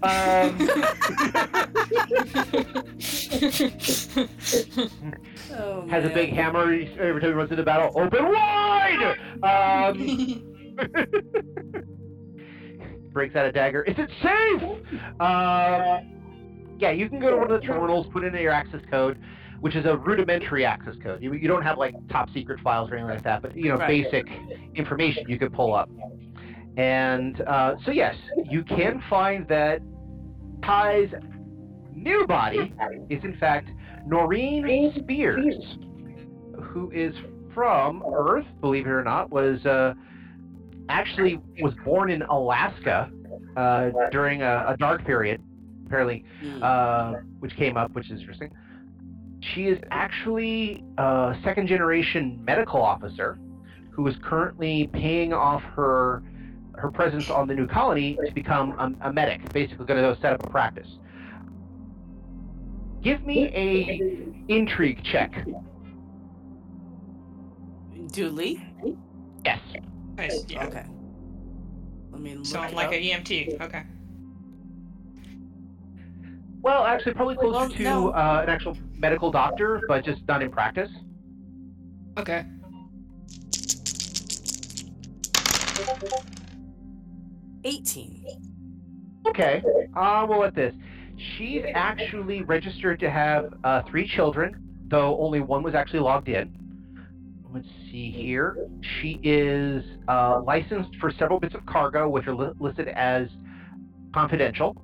[0.03, 0.59] Um,
[5.59, 7.91] Oh, has a big hammer every time he runs into battle.
[7.99, 9.17] Open wide!
[9.43, 10.43] Um,
[13.13, 13.83] breaks out a dagger.
[13.85, 14.63] Is it safe?
[15.21, 16.01] Uh,
[16.79, 19.19] yeah, you can go to one of the terminals, put in your access code,
[19.61, 21.23] which is a rudimentary access code.
[21.23, 23.77] You, you don't have like top secret files or anything like that, but you know,
[23.77, 23.89] Right.
[24.11, 24.27] basic
[24.75, 25.89] information you could pull up.
[26.77, 28.15] And uh, so, yes,
[28.51, 29.81] you can find that
[30.65, 31.09] Ty's
[31.95, 32.73] new body
[33.09, 33.69] is in fact
[34.07, 35.77] Noreen Spears,
[36.63, 37.15] who is
[37.55, 39.95] from Earth, believe it or not, was uh,
[40.89, 43.11] actually was born in Alaska
[43.57, 45.43] uh, during a, a dark period,
[45.87, 46.63] apparently, Hmm.
[46.63, 48.51] uh, which came up, which is interesting.
[49.55, 53.39] She is actually a second generation medical officer
[53.91, 56.23] who is currently paying off her
[56.77, 60.33] her presence on the new colony to become a, a medic, basically going to set
[60.33, 60.89] up a practice.
[63.03, 65.33] Give me a intrigue check.
[68.09, 68.61] Du'li?
[69.45, 69.61] Yes.
[70.17, 70.67] Nice, yeah.
[70.67, 70.85] Okay.
[72.11, 72.95] Let me look So I'm like up.
[72.95, 73.61] an EMT.
[73.61, 73.83] Okay.
[76.63, 78.09] Well, actually, probably closer Well, to no.
[78.11, 80.91] uh, an actual medical doctor, but just not in practice.
[82.19, 82.45] Okay.
[87.67, 88.25] Eighteen.
[89.27, 89.61] Okay.
[89.97, 90.73] Uh, well, at this,
[91.37, 94.55] she's actually registered to have uh, three children,
[94.89, 96.55] though only one was actually logged in.
[97.53, 98.69] Let's see here.
[99.01, 103.29] She is uh, licensed for several bits of cargo, which are li- listed as
[104.15, 104.77] confidential.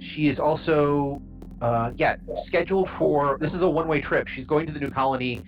[0.00, 1.22] She is also,
[1.62, 2.16] uh, yeah,
[2.46, 3.38] scheduled for.
[3.40, 4.28] This is a one-way trip.
[4.28, 5.42] She's going to the new colony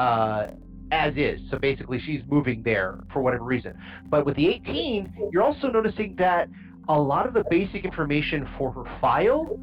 [0.00, 0.48] uh,
[0.90, 1.40] as is.
[1.50, 3.74] So basically, she's moving there for whatever reason.
[4.08, 6.48] But with the 18, you're also noticing that
[6.88, 9.58] a lot of the basic information for her file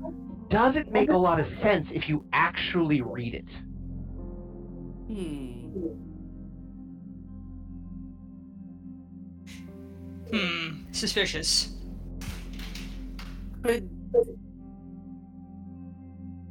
[0.50, 3.46] doesn't make a lot of sense if you actually read it.
[5.08, 5.54] Hmm.
[10.32, 10.92] Hmm.
[10.92, 11.70] Suspicious.
[13.64, 13.90] Could.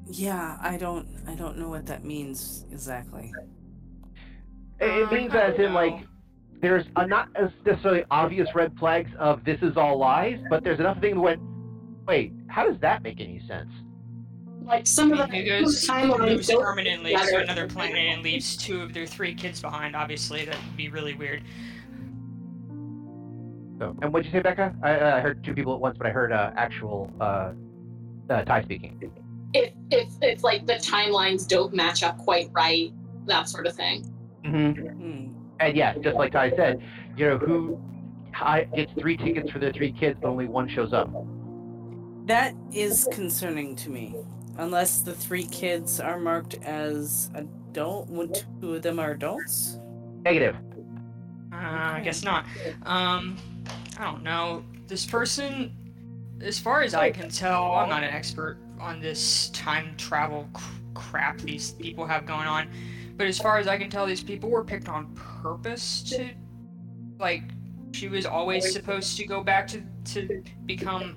[0.06, 1.06] Yeah, I don't.
[1.26, 3.32] I don't know what that means exactly.
[4.82, 6.04] It, it means as in like
[6.60, 10.80] there's a not as necessarily obvious red flags of this is all lies, but there's
[10.80, 11.40] enough things that went,
[12.06, 13.70] wait, how does that make any sense?
[14.64, 18.56] Like some of the He goes, timelines moves don't permanently to another planet and leaves
[18.56, 19.96] two of their three kids behind.
[19.96, 21.42] Obviously, that would be really weird.
[23.78, 24.76] So, and what'd you say, Becca?
[24.82, 27.52] I, uh, I heard two people at once, but I heard uh, actual uh,
[28.30, 29.12] uh, Ty speaking.
[29.52, 32.92] if if if like the timelines don't match up quite right,
[33.26, 34.11] that sort of thing.
[34.44, 34.86] Mm-hmm.
[34.86, 35.26] Hmm.
[35.60, 36.82] And yeah, just like Ty said,
[37.16, 37.80] you know, who
[38.34, 41.10] Ty gets three tickets for their three kids, but only one shows up.
[42.26, 44.16] That is concerning to me.
[44.58, 49.78] Unless the three kids are marked as adult, when two of them are adults.
[50.22, 50.56] Negative.
[51.52, 52.44] Uh, I guess not.
[52.84, 53.36] Um,
[53.98, 54.64] I don't know.
[54.88, 55.74] This person,
[56.40, 60.62] as far as I can tell, I'm not an expert on this time travel cr-
[60.94, 62.68] crap these people have going on.
[63.16, 66.30] But as far as I can tell, these people were picked on purpose to,
[67.18, 67.42] like,
[67.92, 69.82] she was always supposed to go back to
[70.14, 71.14] to become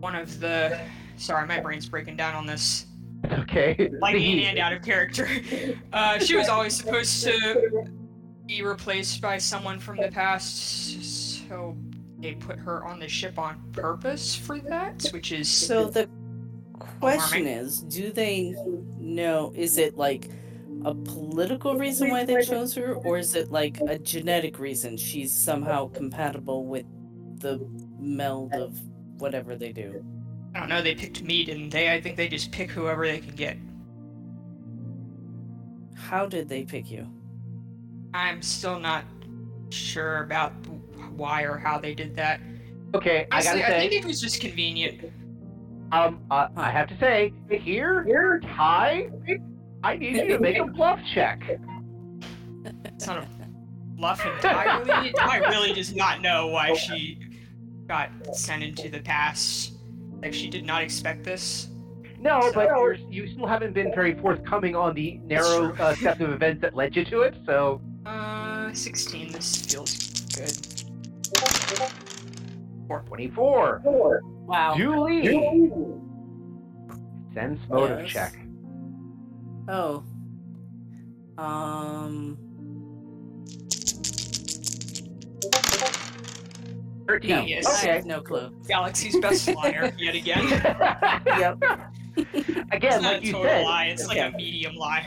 [0.00, 0.80] one of the.
[1.16, 2.86] Sorry, my brain's breaking down on this
[3.30, 3.90] Okay.
[4.00, 5.28] like in and out of character.
[5.92, 7.86] Uh, she was always supposed to
[8.46, 11.76] be replaced by someone from the past, so
[12.18, 16.08] they put her on the ship on purpose for that, which is So the
[16.78, 17.46] question Alarming.
[17.46, 18.54] is, do they
[18.98, 19.52] know?
[19.54, 20.30] Is it like
[20.84, 24.96] a political reason why they chose her, or is it like a genetic reason?
[24.96, 26.86] She's somehow compatible with
[27.40, 27.66] the
[27.98, 28.78] meld of
[29.18, 30.04] whatever they do.
[30.54, 30.82] I don't know.
[30.82, 31.92] They picked me, didn't they?
[31.92, 33.56] I think they just pick whoever they can get.
[35.94, 37.06] How did they pick you?
[38.14, 39.04] I'm still not
[39.68, 40.52] sure about
[41.14, 42.40] why or how they did that.
[42.94, 45.12] Okay, I gotta say, I think it was just convenient.
[45.92, 49.10] um, uh, I have to say, here, here, Ty,
[49.82, 51.42] I need you to make a bluff check.
[52.84, 53.28] It's not a
[53.96, 55.14] bluff entirely.
[55.20, 57.18] I really does not know why she
[57.88, 59.72] got sent into the past.
[60.22, 61.68] Like she did not expect this.
[62.18, 66.30] No, but you're, you still haven't been very forthcoming on the narrow uh, set of
[66.30, 67.34] events that led you to it.
[67.46, 69.32] So, Uh, 16.
[69.32, 69.94] This feels
[70.34, 70.52] good.
[73.06, 73.80] 24.
[74.46, 74.74] Wow.
[74.76, 75.24] Du'li.
[77.32, 78.10] Sense motive Yes.
[78.10, 78.39] check.
[79.70, 80.02] Oh.
[81.38, 82.36] Um.
[87.06, 87.30] 13.
[87.30, 87.66] No, Yes.
[87.66, 87.92] I Okay.
[87.96, 88.50] have no clue.
[88.68, 90.46] Galaxy's best liar yet again.
[91.26, 91.62] Yep.
[92.72, 93.84] Again, it's not like a you total said, lie.
[93.86, 95.06] It's like a medium lie.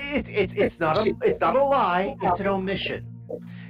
[0.00, 2.16] it, it, it's not a it's not a lie.
[2.20, 3.06] It's an omission.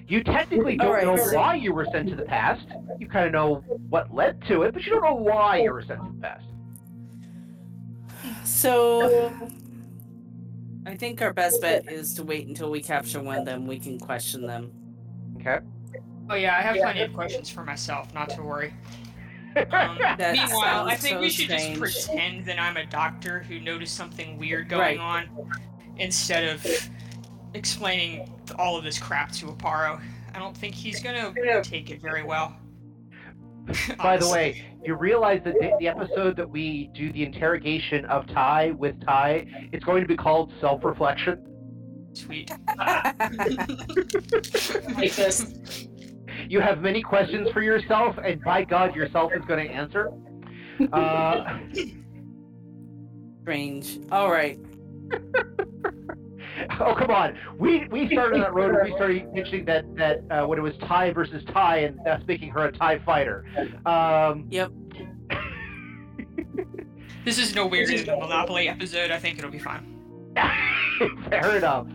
[0.09, 2.67] You technically don't Alright, know so- why you were sent to the past.
[2.99, 3.57] You kind of know
[3.91, 6.45] what led to it, but you don't know why you were sent to the past.
[8.45, 9.31] So,
[10.89, 13.67] I think our best bet is to wait until we capture one of them.
[13.67, 14.73] We can question them.
[15.37, 15.59] Okay.
[16.31, 18.13] Oh yeah, I have plenty of questions for myself.
[18.15, 18.75] Not to worry.
[19.73, 21.81] Um, meanwhile, I think so we should strange.
[21.81, 24.99] just pretend that I'm a doctor who noticed something weird going Right.
[25.01, 25.29] on,
[25.97, 26.65] instead of
[27.55, 30.01] explaining all of this crap to Aparro.
[30.33, 31.33] I don't think he's gonna
[31.65, 32.55] take it very well.
[33.99, 34.33] By the Honestly.
[34.33, 39.01] way, you realize that the, the episode that we do the interrogation of Ty with
[39.05, 41.45] Ty, it's going to be called self-reflection.
[42.15, 42.51] sweet.
[44.97, 45.87] Like this.
[46.49, 50.11] You have many questions for yourself, and by God, yourself is going to answer.
[50.93, 51.59] Uh,
[53.43, 53.99] Strange.
[54.13, 54.59] All right.
[56.81, 58.75] oh come on, we we started on that road.
[58.75, 62.23] and We started mentioning that that uh, when it was Ty versus Ty, and us
[62.27, 63.45] making her a Ty fighter.
[63.87, 64.71] Um, Yep.
[67.25, 69.11] This is no weirder than the Monopoly episode.
[69.11, 70.33] I think it'll be fine.
[71.29, 71.87] Fair enough.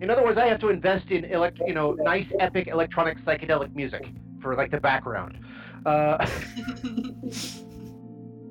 [0.00, 3.74] In other words, I have to invest in elect, you know, nice, epic electronic psychedelic
[3.74, 4.06] music
[4.40, 5.38] for like the background.
[5.84, 6.24] Uh,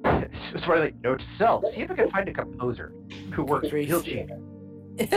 [0.06, 2.94] it's of like note to self: see if I can find a composer
[3.34, 4.30] who works real cheap.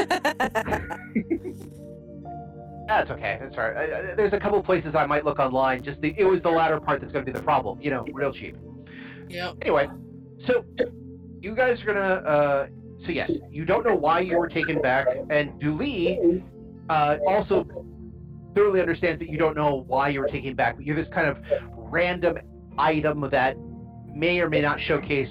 [2.89, 3.39] That's okay.
[3.41, 3.91] That's all right.
[3.91, 5.83] I, I, there's a couple places I might look online.
[5.83, 7.81] Just the, it was the latter part that's going to be the problem.
[7.81, 8.57] You know, real cheap.
[9.29, 9.55] yep.
[9.63, 9.89] Anyway,
[10.47, 10.65] so
[11.41, 12.01] you guys are gonna.
[12.01, 12.67] Uh,
[13.05, 16.43] so yes, you don't know why you were taken back, and Du'li
[16.89, 17.65] uh, also
[18.55, 20.77] thoroughly understands that you don't know why you were taken back.
[20.77, 21.39] But you have this kind of
[21.77, 22.39] random
[22.79, 23.57] item that
[24.15, 25.31] may or may not showcase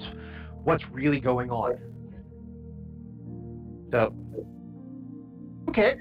[0.64, 1.78] what's really going on.
[3.90, 4.14] So,
[5.68, 5.96] okay.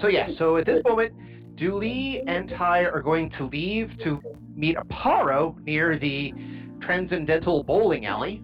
[0.00, 1.14] So yeah, so at this moment,
[1.56, 4.20] Du'li and Ty are going to leave to
[4.54, 6.32] meet Aparro near the
[6.80, 8.42] Transcendental Bowling Alley.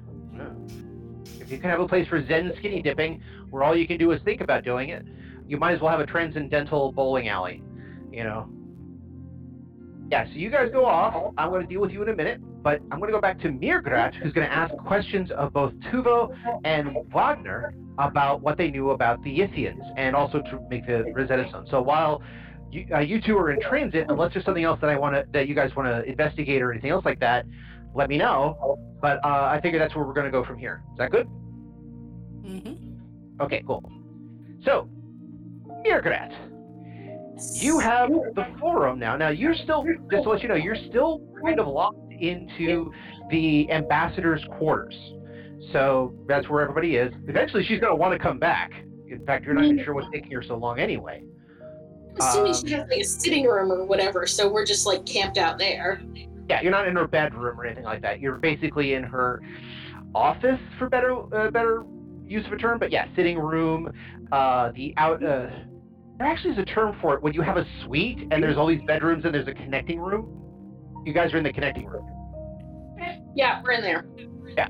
[1.40, 3.20] If you can have a place for Zen skinny dipping,
[3.50, 5.04] where all you can do is think about doing it,
[5.46, 7.62] you might as well have a Transcendental Bowling Alley.
[8.10, 8.48] You know.
[10.10, 11.34] Yeah, so you guys go off.
[11.36, 13.40] I'm going to deal with you in a minute, but I'm going to go back
[13.40, 16.34] to mrr'grr'rat, who's going to ask questions of both Tuvo
[16.64, 21.48] and Wagner about what they knew about the Yithians, and also to make the Rosetta
[21.48, 21.66] Stone.
[21.70, 22.22] So while
[22.70, 25.24] you, uh, you two are in transit, unless there's something else that I want to
[25.32, 27.44] that you guys want to investigate or anything else like that,
[27.94, 28.78] let me know.
[29.00, 30.82] But uh, I figure that's where we're going to go from here.
[30.92, 31.26] Is that good?
[32.46, 33.42] Mm-hmm.
[33.42, 33.82] Okay, cool.
[34.64, 34.88] So,
[35.84, 36.32] mrr'grr'rat,
[37.54, 39.16] you have the forum now.
[39.16, 42.92] Now you're still, just to let you know, you're still kind of locked into
[43.30, 44.94] the ambassador's quarters.
[45.72, 47.12] So that's where everybody is.
[47.28, 48.72] Eventually, she's going to want to come back.
[49.08, 51.22] In fact, you're not even sure what's taking her so long anyway.
[52.10, 55.06] I'm assuming Um, she has like a sitting room or whatever, so we're just like
[55.06, 56.02] camped out there.
[56.48, 58.20] Yeah, you're not in her bedroom or anything like that.
[58.20, 59.40] You're basically in her
[60.14, 61.84] office, for better uh, better
[62.26, 62.78] use of a term.
[62.78, 63.92] But yeah, sitting room,
[64.32, 65.22] uh, the out.
[65.22, 65.48] Uh,
[66.18, 68.66] there actually is a term for it when you have a suite and there's all
[68.66, 70.38] these bedrooms and there's a connecting room.
[71.04, 72.06] You guys are in the connecting room.
[73.34, 74.04] Yeah, we're in there.
[74.56, 74.68] Yeah.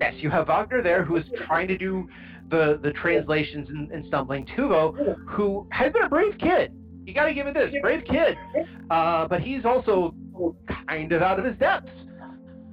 [0.00, 2.08] Yes, you have Wagner there who is trying to do
[2.50, 4.46] the the translations and, and stumbling.
[4.56, 6.72] Tuvo, who has been a brave kid.
[7.04, 8.36] You got to give it this, brave kid.
[8.90, 10.14] Uh, but he's also
[10.88, 11.90] kind of out of his depths.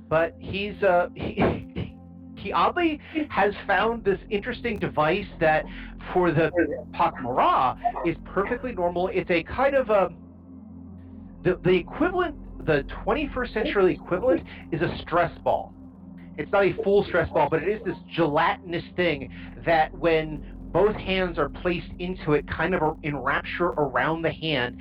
[0.10, 1.96] But he's uh, he,
[2.36, 3.00] he oddly
[3.30, 5.66] has found this interesting device that,
[6.14, 6.52] for the
[6.94, 9.08] Pak'ma'ra, is perfectly normal.
[9.08, 10.10] It's a kind of a
[11.44, 12.36] the the equivalent,
[12.66, 15.74] the 21st century equivalent, is a stress ball.
[16.38, 19.32] It's not a full stress ball, but it is this gelatinous thing
[19.66, 24.80] that when both hands are placed into it, kind of enrapture around the hand,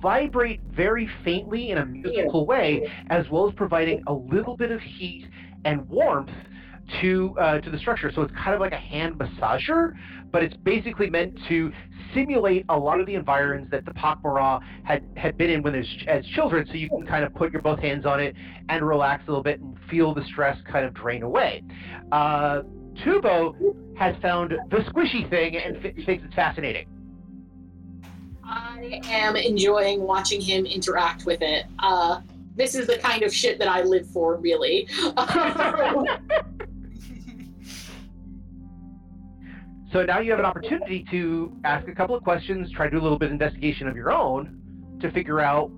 [0.00, 4.80] vibrate very faintly in a musical way, as well as providing a little bit of
[4.80, 5.26] heat
[5.64, 6.30] and warmth
[7.00, 8.10] to uh, to the structure.
[8.12, 9.94] So it's kind of like a hand massager,
[10.30, 11.72] but it's basically meant to
[12.14, 16.04] simulate a lot of the environs that the Pak'ma'ra had had been in when there's
[16.06, 16.66] as children.
[16.66, 18.34] So you can kind of put your both hands on it
[18.68, 21.62] and relax a little bit and feel the stress kind of drain away.
[22.12, 22.62] Uh,
[23.04, 26.86] Tuvo has found the squishy thing and f- thinks it's fascinating.
[28.44, 31.66] I am enjoying watching him interact with it.
[31.80, 32.20] Uh,
[32.54, 34.88] this is the kind of shit that I live for, really.
[39.92, 42.98] So now you have an opportunity to ask a couple of questions, try to do
[42.98, 44.60] a little bit of investigation of your own
[45.00, 45.70] to figure out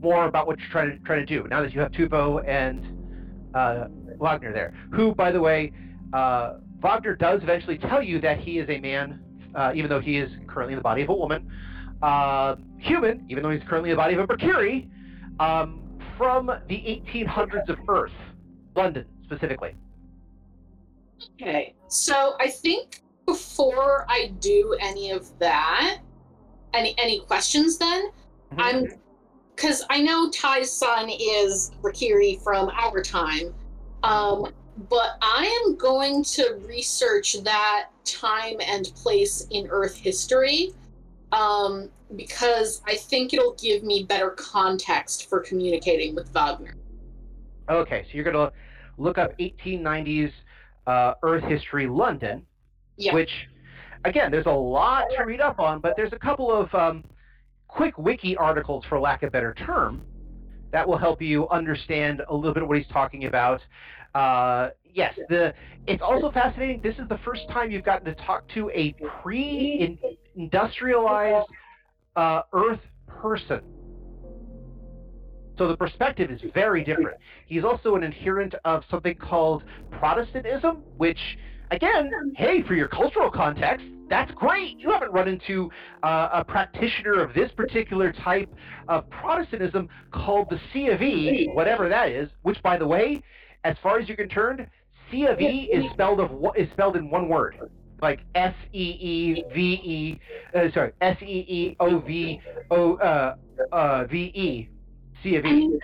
[0.00, 1.46] more about what you're trying to try to do.
[1.50, 3.88] Now that you have Tuvo and uh,
[4.18, 5.72] Wagner there, who, by the way,
[6.12, 9.20] uh, Wagner does eventually tell you that he is a man,
[9.54, 11.50] uh, even though he is currently in the body of a woman,
[12.02, 14.88] uh, human, even though he's currently in the body of a Mercury,
[15.40, 15.82] um,
[16.16, 18.12] from the 1800s of Earth,
[18.74, 19.74] London specifically.
[21.40, 21.74] Okay.
[21.88, 25.98] So I think before I do any of that,
[26.74, 28.10] any any questions then,
[28.58, 28.88] I'm
[29.54, 33.54] because I know Ty's son is Rakiri from our time.
[34.02, 34.52] Um,
[34.90, 40.72] but I am going to research that time and place in Earth history
[41.32, 46.74] um, because I think it'll give me better context for communicating with Wagner.
[47.70, 48.52] Okay, so you're going to
[48.98, 50.32] look up 1890s
[50.86, 52.44] uh, Earth history London,
[52.96, 53.14] Yeah.
[53.14, 53.30] which,
[54.04, 57.02] again, there's a lot to read up on, but there's a couple of um,
[57.68, 60.02] quick wiki articles, for lack of a better term,
[60.72, 63.60] that will help you understand a little bit of what he's talking about.
[64.14, 65.52] Uh, yes, the
[65.86, 66.80] it's also fascinating.
[66.82, 71.48] This is the first time you've gotten to talk to a pre-industrialized
[72.16, 73.60] uh, Earth person.
[75.58, 77.18] So the perspective is very different.
[77.46, 81.18] He's also an adherent of something called Protestantism, which,
[81.70, 84.78] again, hey, for your cultural context, that's great.
[84.78, 85.70] You haven't run into
[86.02, 88.52] uh, a practitioner of this particular type
[88.88, 92.28] of Protestantism called the C of E, whatever that is.
[92.42, 93.22] Which, by the way,
[93.64, 94.66] as far as you're concerned,
[95.10, 97.56] C of E is spelled of is spelled in one word,
[98.02, 100.20] like S E E V E.
[100.54, 102.40] Uh, sorry, S E E O V
[102.70, 103.34] O uh,
[103.72, 104.68] uh, V E.
[105.22, 105.78] C of I mean,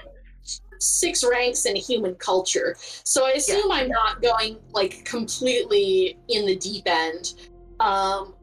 [0.78, 2.76] six ranks in human culture.
[2.78, 7.34] So I assume I'm not going like completely in the deep end.
[7.80, 8.34] Um,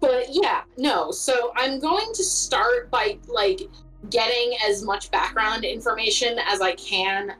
[0.00, 1.10] but yeah, no.
[1.10, 3.60] So I'm going to start by like
[4.10, 7.34] getting as much background information as I can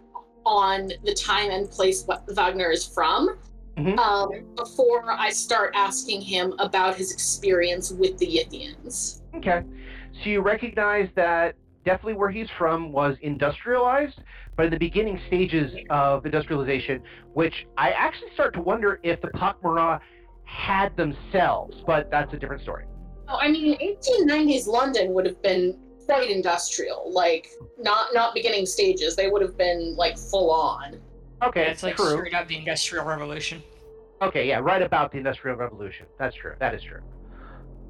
[0.45, 3.39] on the time and place Wagner is from.
[3.77, 3.99] Mhm.
[3.99, 9.21] Um, before I start asking him about his experience with the Yithians.
[9.35, 9.63] Okay.
[10.23, 11.57] So you recognize that
[11.87, 14.21] definitely where he's from was industrialized,
[14.57, 17.01] but in the beginning stages of industrialization,
[17.33, 20.01] which I actually start to wonder if the Pak'ma'ra
[20.45, 22.85] had themselves, but that's a different story.
[23.29, 27.11] Oh, I mean, 1890s London would have been quite industrial.
[27.13, 29.17] Like, not not beginning stages.
[29.17, 31.01] They would have been like full on.
[31.43, 32.11] Okay, Yeah, it's like true.
[32.11, 33.63] straight up the Industrial Revolution.
[34.23, 36.07] Okay, yeah, right about the Industrial Revolution.
[36.19, 36.55] That's true.
[36.59, 37.01] That is true.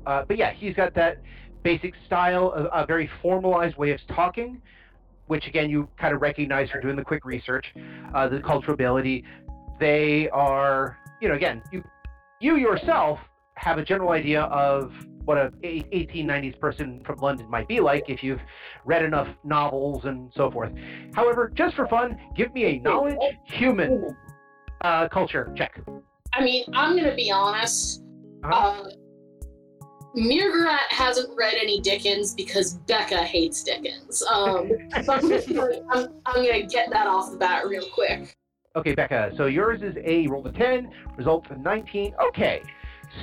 [0.06, 1.20] Uh, but yeah, he's got that
[1.66, 4.62] basic style, a, a very formalized way of talking,
[5.26, 7.66] which again you kind of recognize from doing the quick research.
[8.14, 9.24] Uh, the cultural ability.
[9.80, 11.82] They are, you know, again, you
[12.40, 13.18] you yourself
[13.54, 14.92] have a general idea of
[15.24, 18.40] what a a- 1890s person from London might be like if you've
[18.84, 20.72] read enough novels and so forth.
[21.14, 24.14] However, just for fun, give me a knowledge human
[24.82, 25.80] uh, culture check.
[26.32, 28.02] I mean, I'm gonna be honest.
[28.44, 28.54] Uh-huh.
[28.54, 28.90] Uh,
[30.16, 34.22] mrr'grr'rat hasn't read any Dickens because Becca hates Dickens.
[34.22, 34.70] Um,
[35.04, 38.36] so I'm, just I'm, I'm gonna get that off the bat real quick.
[38.76, 39.32] Okay, Becca.
[39.36, 42.14] So yours is a roll of 10, result of 19.
[42.28, 42.62] Okay.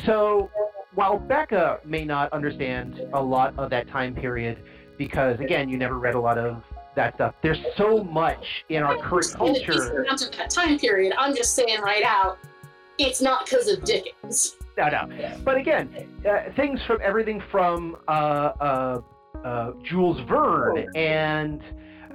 [0.05, 0.49] So
[0.95, 4.57] while Becca may not understand a lot of that time period,
[4.97, 6.63] because again, you never read a lot of
[6.95, 10.03] that stuff, there's so much in our current In culture.
[10.03, 12.37] of that time period, I'm just saying right out,
[12.97, 14.55] it's not because of Dickens.
[14.77, 15.07] No, no.
[15.43, 15.89] But again,
[16.27, 19.01] uh, things from everything from uh, uh,
[19.43, 21.61] uh, Jules Verne and.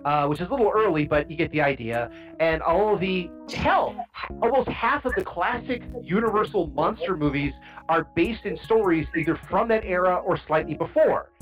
[0.05, 2.09] Uh, which is a little early, but you get the idea.
[2.39, 3.97] And all of the hell,
[4.41, 7.53] almost half of the classic Universal monster movies
[7.89, 11.33] are based in stories either from that era or slightly before.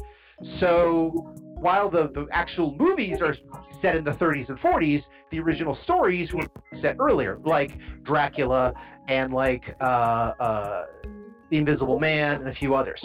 [0.58, 3.36] So while the, the actual movies are
[3.82, 6.46] set in the 30s and 40s, the original stories were
[6.80, 8.72] set earlier, like Dracula
[9.08, 10.86] and like uh, uh,
[11.50, 13.00] The Invisible Man and a few others.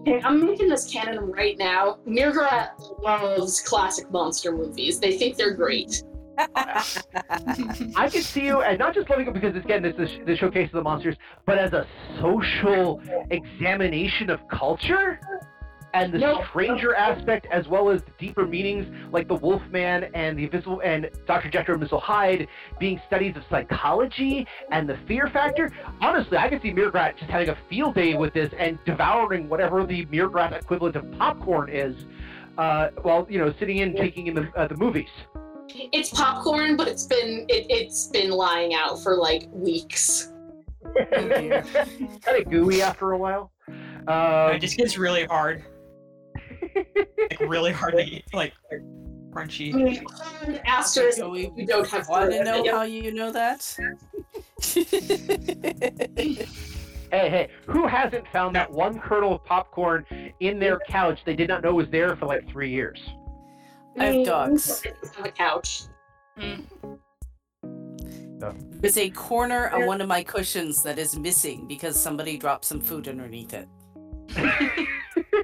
[0.00, 1.98] Okay, I'm making this canon right now.
[2.06, 5.00] mrr'grr'rat loves classic monster movies.
[5.00, 6.02] They think they're great.
[6.54, 10.36] I can see you, and not just loving it because it's again, this is the
[10.36, 11.84] showcase of the monsters, but as a
[12.20, 15.20] social examination of culture
[16.02, 16.44] and the Nope.
[16.50, 21.10] stranger aspect, as well as the deeper meanings, like the Wolfman and the Invisible and
[21.26, 21.50] Dr.
[21.50, 22.00] Jekyll and Mr.
[22.00, 25.72] Hyde being studies of psychology and the fear factor.
[26.00, 29.84] Honestly, I could see mrr'grr'rat just having a field day with this and devouring whatever
[29.84, 31.94] the mrr'grr'rat equivalent of popcorn is,
[32.58, 35.08] uh, while you know sitting in taking in the uh, the movies.
[35.70, 40.32] It's popcorn, but it's been it, it's been lying out for like weeks.
[41.12, 43.50] Kind of gooey after a while.
[44.06, 45.64] Um, it just gets really hard.
[46.86, 48.52] Like really hard to eat, like
[49.30, 49.72] crunchy.
[50.42, 53.76] And asterisk, So we you don't have want to to know how you know that?
[57.10, 60.04] hey, hey, who hasn't found that one kernel of popcorn
[60.40, 62.98] in their couch they did not know was there for like three years?
[63.98, 64.24] I have mm.
[64.24, 64.82] dogs.
[65.16, 65.82] On the couch.
[66.38, 66.64] Mm.
[68.80, 72.80] There's a corner on one of my cushions that is missing because somebody dropped some
[72.80, 73.68] food underneath it.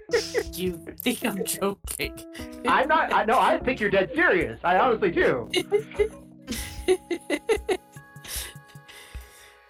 [0.52, 2.18] you think I'm joking?
[2.66, 3.12] I'm not.
[3.12, 3.38] I know.
[3.38, 4.58] I think you're dead serious.
[4.64, 5.48] I honestly do.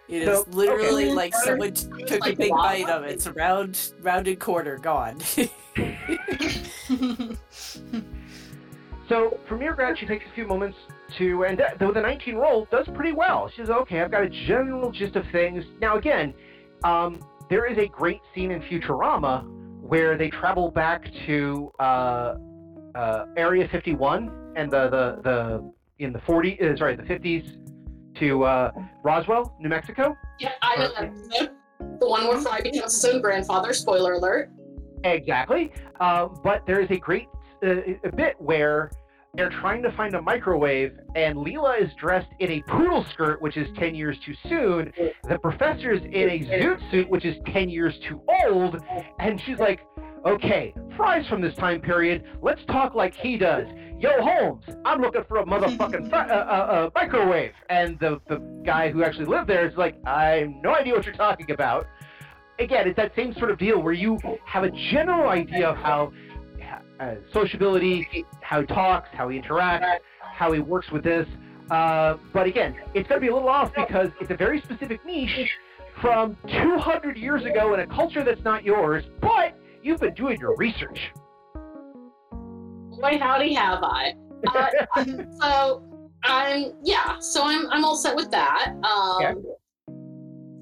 [0.07, 1.15] It is So, literally okay.
[1.15, 2.63] like someone t- took a Like big lava?
[2.63, 3.13] bite of it.
[3.13, 5.19] It's a round, rounded corner gone.
[9.09, 10.79] So for mrr'grr'rat, she takes a few moments
[11.19, 13.51] to, and though the 19 roll does pretty well.
[13.51, 15.63] She says, okay, I've got a general gist of things.
[15.79, 16.33] Now again,
[16.85, 17.21] um,
[17.51, 19.45] there is a great scene in Futurama
[19.87, 22.37] where they travel back to uh,
[22.95, 27.59] uh, Area 51 and the, the, the in the 40, uh, sorry, the 50s
[28.19, 28.71] to uh,
[29.03, 30.17] Roswell, New Mexico.
[30.39, 31.49] Yeah, I know.
[32.01, 33.73] The one where Fry becomes his own grandfather.
[33.73, 34.51] Spoiler alert.
[35.05, 35.73] Exactly.
[36.01, 37.29] Um, but there is a great
[37.63, 38.91] uh, a bit where
[39.37, 43.57] they're trying to find a microwave, and Leela is dressed in a poodle skirt, which
[43.57, 44.93] is 10 years too soon.
[45.29, 48.77] The professor's in a zoot suit, which is 10 years too old.
[49.19, 49.81] And she's like,
[50.25, 52.25] okay, Fry's from this time period.
[52.43, 53.67] Let's talk like he does.
[53.99, 57.53] Yo, Holmes, I'm looking for a motherfucking uh, uh, uh, microwave.
[57.69, 61.07] And the, the guy who actually lived there is like, I have no idea what
[61.07, 61.87] you're talking about
[62.59, 66.13] again, it's that same sort of deal where you have a general idea of how
[67.01, 71.27] uh, sociability, how he talks, how he interacts, how he works with this.
[71.71, 75.05] Uh, but again, it's going to be a little off because it's a very specific
[75.05, 75.51] niche
[76.01, 80.55] from 200 years ago in a culture that's not yours, but you've been doing your
[80.57, 81.13] research.
[82.33, 84.15] Boy, howdy, have I.
[84.47, 85.05] Uh,
[85.41, 85.83] so
[86.23, 87.19] I'm yeah.
[87.19, 88.75] So I'm I'm all set with that.
[88.85, 89.45] Um,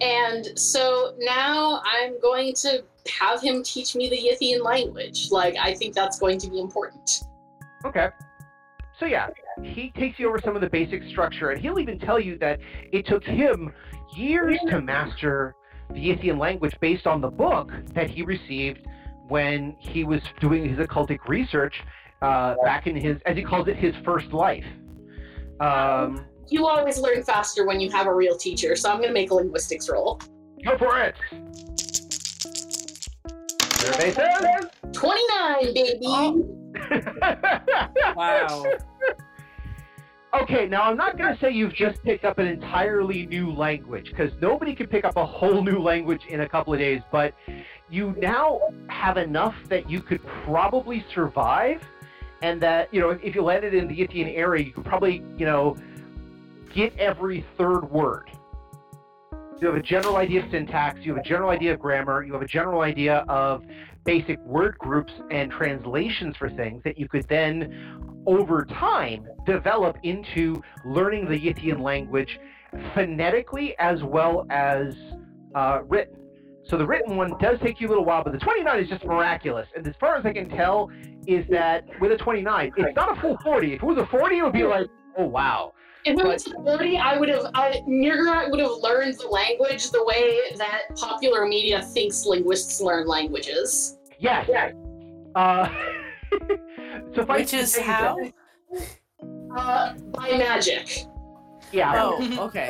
[0.00, 2.82] And so now I'm going to
[3.20, 5.30] have him teach me the Yithian language.
[5.30, 7.22] Like I think that's going to be important.
[7.84, 8.09] Okay.
[9.00, 9.28] So yeah,
[9.62, 12.61] he takes you over some of the basic structure, and he'll even tell you that
[12.92, 13.72] it took him
[14.16, 15.55] years to master
[15.90, 18.86] the Yithian language based on the book that he received
[19.28, 21.74] when he was doing his occultic research
[22.20, 24.64] uh, back in his, as he calls it, his first life.
[25.61, 29.14] Um, You always learn faster when you have a real teacher, so I'm going to
[29.14, 30.20] make a linguistics roll.
[30.64, 31.14] go for it.
[33.82, 34.66] Survey says.
[34.92, 35.98] 29, baby.
[36.04, 36.46] Oh.
[38.16, 38.64] wow.
[40.34, 44.10] Okay, now I'm not going to say you've just picked up an entirely new language,
[44.10, 47.34] because nobody can pick up a whole new language in a couple of days, but
[47.90, 51.82] you now have enough that you could probably survive,
[52.40, 55.44] and that, you know, if you landed in the Yithian area, you could probably, you
[55.44, 55.76] know,
[56.72, 58.30] get every third word.
[59.62, 62.32] You have a general idea of syntax, you have a general idea of grammar, you
[62.32, 63.62] have a general idea of
[64.02, 70.60] basic word groups and translations for things that you could then over time develop into
[70.84, 72.40] learning the Yithian language
[72.92, 74.96] phonetically as well as
[75.54, 76.16] uh, written.
[76.64, 79.04] So the written one does take you a little while, but the 29 is just
[79.04, 79.68] miraculous.
[79.76, 80.90] And as far as I can tell,
[81.28, 83.74] is that with a 29, it's not a full 40.
[83.74, 85.72] If it was a 40, it would be like, oh wow.
[86.05, 90.05] If it was 40, I would have, I, mrr'grr'rat would have learned the language the
[90.05, 93.98] way that popular media thinks linguists learn languages.
[94.18, 94.50] Yes.
[95.36, 95.68] Uh,
[97.14, 98.16] suffice Which to is how?
[98.16, 98.32] that-
[99.57, 101.05] Uh, by magic.
[101.72, 101.92] yeah.
[101.96, 102.68] Oh, okay.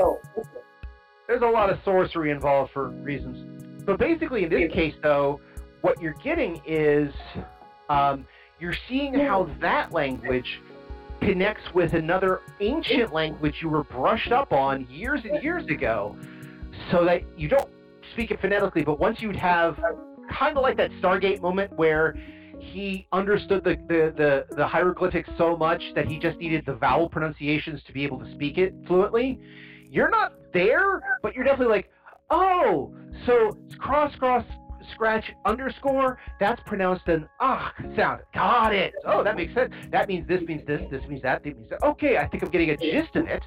[1.26, 3.48] there's a lot of sorcery involved for reasons.
[3.84, 5.40] But basically, in this case, though,
[5.80, 7.12] what you're getting is
[7.88, 8.26] um,
[8.60, 10.60] you're seeing how that language
[11.22, 16.16] connects with another ancient language you were brushed up on years and years ago,
[16.90, 17.68] so that you don't
[18.12, 19.78] speak it phonetically, but once you'd have
[20.30, 22.14] kind of like that Stargate moment where
[22.58, 27.08] he understood the, the, the, the hieroglyphics so much that he just needed the vowel
[27.08, 29.38] pronunciations to be able to speak it fluently.
[29.90, 31.90] You're not there, but you're definitely like,
[32.30, 32.94] oh,
[33.26, 34.44] so cross, cross,
[34.94, 38.22] scratch, underscore, that's pronounced an ah sound.
[38.34, 38.94] Got it.
[39.04, 39.72] Oh, that makes sense.
[39.90, 41.82] That means this means this, this means that, that means that.
[41.82, 43.42] Okay, I think I'm getting a gist of it.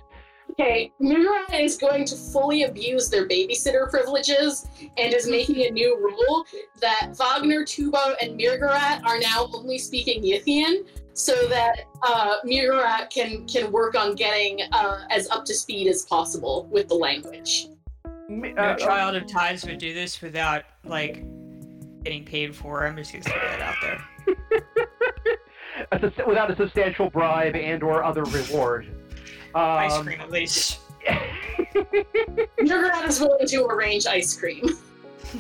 [0.52, 4.68] Okay, mrr'grr'rat is going to fully abuse their babysitter privileges
[4.98, 6.46] and is making a new rule
[6.82, 13.46] that Wagner, Tuvo, and mrr'grr'rat are now only speaking Yithian so that uh, mrr'grr'rat can,
[13.48, 17.68] can work on getting uh, as up to speed as possible with the language.
[18.30, 21.24] M- No child of Ty's would do this without like
[22.04, 22.86] getting paid for.
[22.86, 22.90] it.
[22.90, 24.02] I'm just gonna throw that out there.
[26.28, 28.88] without a substantial bribe and or other reward.
[29.54, 30.80] Um, Ice cream at least.
[32.60, 34.64] mrr'grr'rat is willing to arrange ice cream.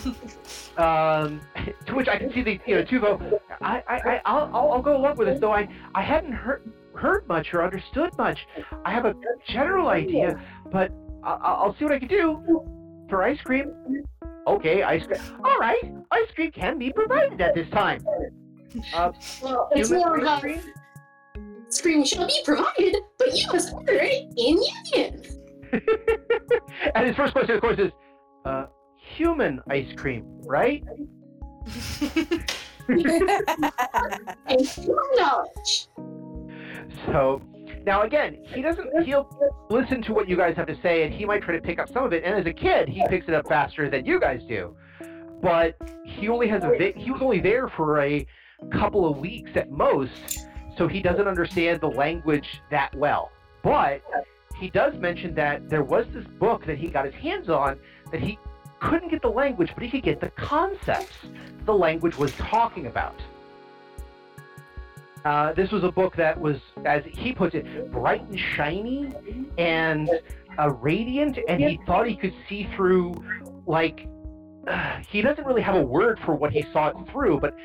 [0.77, 1.41] um,
[1.85, 3.39] to which I can see the you know Tuvo.
[3.61, 5.53] I I I- I'll, I'll I'll go along with this though.
[5.53, 6.61] I I hadn't heard
[6.95, 8.47] heard much or understood much.
[8.85, 9.15] I have a
[9.47, 10.39] general idea,
[10.71, 10.91] but
[11.23, 12.63] I'll, I'll see what I can do
[13.09, 13.73] for ice cream.
[14.47, 15.19] Okay, ice cream.
[15.43, 15.81] All right,
[16.11, 18.03] ice cream can be provided at this time.
[18.93, 20.59] Uh, Well, it's human more of ice cream?
[21.67, 25.31] ice cream shall be provided, but you must order it in Yithian.
[26.95, 27.91] and his first question, of course, is
[28.45, 28.65] uh,
[29.15, 30.83] human ice cream, right?
[32.87, 35.87] And your knowledge.
[37.07, 37.41] So
[37.85, 39.03] now again, he doesn't.
[39.03, 39.29] He'll
[39.69, 41.89] listen to what you guys have to say, and he might try to pick up
[41.89, 42.23] some of it.
[42.23, 44.75] And as a kid, he picks it up faster than you guys do.
[45.41, 45.75] But
[46.05, 46.93] he only has a.
[46.95, 48.25] He was only there for a
[48.71, 53.31] couple of weeks at most, so he doesn't understand the language that well.
[53.61, 54.01] But
[54.57, 57.79] he does mention that there was this book that he got his hands on
[58.11, 58.39] that he
[58.79, 61.17] couldn't get the language, but he could get the concepts
[61.65, 63.15] the language was talking about.
[65.25, 69.11] Uh, this was a book that was, as he puts it, bright and shiny
[69.57, 70.07] and
[70.59, 73.11] uh, radiant, and he thought he could see through,
[73.65, 74.07] like,
[74.67, 77.55] uh, he doesn't really have a word for what he saw through, but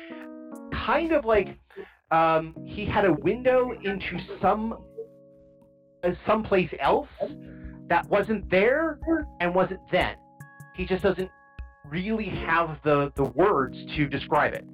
[0.73, 1.55] kind of like
[2.09, 4.77] um, he had a window into some
[6.03, 7.07] uh, someplace else
[7.87, 8.99] that wasn't there
[9.39, 10.15] and wasn't then.
[10.73, 11.29] He just doesn't
[11.85, 14.65] really have the the words to describe it.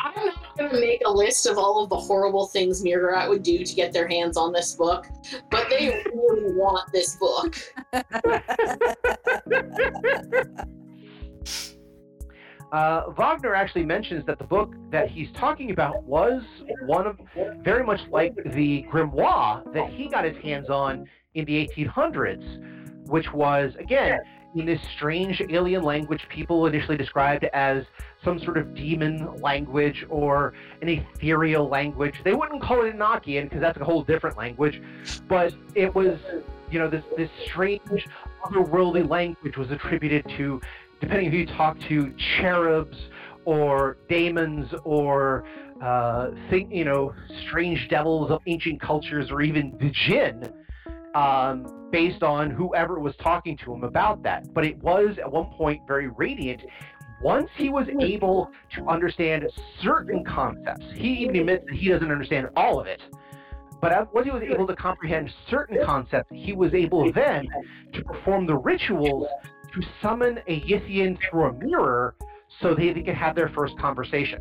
[0.00, 3.42] I'm not going to make a list of all of the horrible things mrr'grr'rat would
[3.42, 5.06] do to get their hands on this book,
[5.50, 7.56] but they really want this book.
[12.72, 16.42] Uh, Wagner actually mentions that the book that he's talking about was
[16.82, 17.18] one of
[17.62, 23.32] very much like the grimoire that he got his hands on in the 1800s, which
[23.32, 24.18] was again
[24.56, 27.84] in this strange alien language people initially described as
[28.24, 32.14] some sort of demon language or an ethereal language.
[32.24, 34.80] They wouldn't call it Enochian because that's a whole different language,
[35.28, 36.18] but it was
[36.70, 38.06] you know this this strange
[38.44, 40.60] otherworldly language was attributed to
[41.00, 42.96] depending who you talk to, cherubs
[43.44, 45.44] or daemons or
[45.82, 47.14] uh, think you know
[47.46, 50.52] strange devils of ancient cultures or even the jinn,
[51.16, 54.52] um, based on whoever was talking to him about that.
[54.52, 56.62] But it was at one point very radiant.
[57.22, 58.00] Once he was hmm.
[58.00, 59.50] able to understand
[59.82, 61.40] certain concepts, he even hmm.
[61.40, 63.00] admits that he doesn't understand all of it.
[63.80, 65.86] But once he was able to comprehend certain hmm.
[65.86, 67.48] concepts, he was able then
[67.94, 69.26] to perform the rituals
[69.72, 72.14] to summon a Yithian through a mirror
[72.60, 74.38] so they, they could have their first conversation.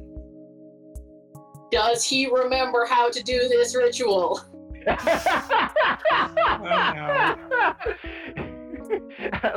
[1.72, 4.42] Does he remember how to do this ritual?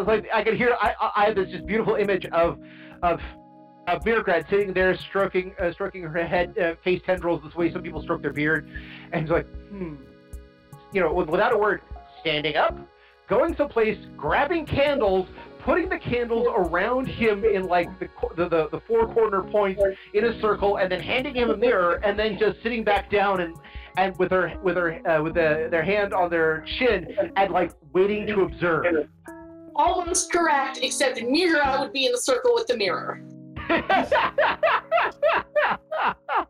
[0.06, 2.58] Like I could hear I, I have this just beautiful image of
[3.02, 3.20] of
[3.86, 7.72] of mrr'grr'rat sitting there stroking uh, stroking her head uh, face tendrils this way.
[7.72, 8.70] Some people stroke their beard
[9.12, 9.96] and he's like hmm.
[10.92, 11.82] You know with- without a word
[12.20, 12.78] standing up
[13.28, 15.28] going someplace grabbing candles
[15.60, 19.82] putting the candles around him in like the the, the, the four corner points
[20.14, 23.40] in a circle and then handing him a mirror and then just sitting back down
[23.40, 23.56] and
[23.98, 27.72] and with her with her uh, with the, their hand on their chin and like
[27.92, 29.08] waiting to observe
[29.74, 33.22] Almost correct, except mrr'grr'rat would be in the circle with the mirror.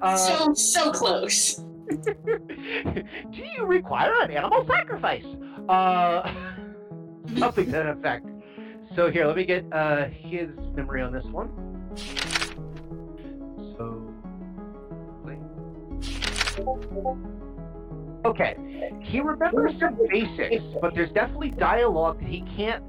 [0.00, 1.54] Uh, so, so close.
[2.04, 2.14] do
[3.32, 5.24] you require an animal sacrifice?
[5.68, 6.32] Uh,
[7.36, 8.24] something to that effect.
[8.94, 11.50] So here, let me get uh, his memory on this one.
[18.24, 18.56] Okay,
[19.00, 22.82] he remembers some basics, but there's definitely dialogue that he can't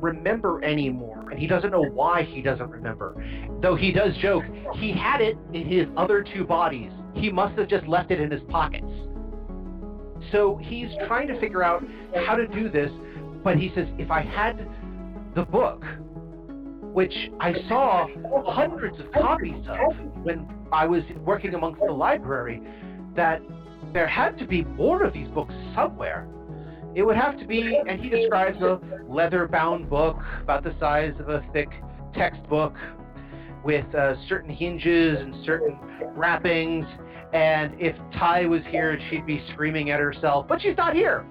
[0.00, 3.14] remember anymore, and he doesn't know why he doesn't remember.
[3.60, 4.44] Though he does joke,
[4.74, 6.92] he had it in his other two bodies.
[7.14, 8.86] He must have just left it in his pockets.
[10.32, 11.82] So he's trying to figure out
[12.26, 12.90] how to do this,
[13.42, 14.68] but he says, if I had
[15.34, 15.84] the book,
[16.92, 18.06] which I saw
[18.46, 22.62] hundreds of copies of when I was working amongst the library,
[23.16, 23.42] that
[23.92, 26.28] there had to be more of these books somewhere.
[26.94, 31.14] It would have to be, and he describes a leather bound book about the size
[31.18, 31.68] of a thick
[32.14, 32.74] textbook
[33.64, 35.78] with uh, certain hinges and certain
[36.14, 36.86] wrappings.
[37.32, 41.26] And if Ty was here, she'd be screaming at herself, but she's not here.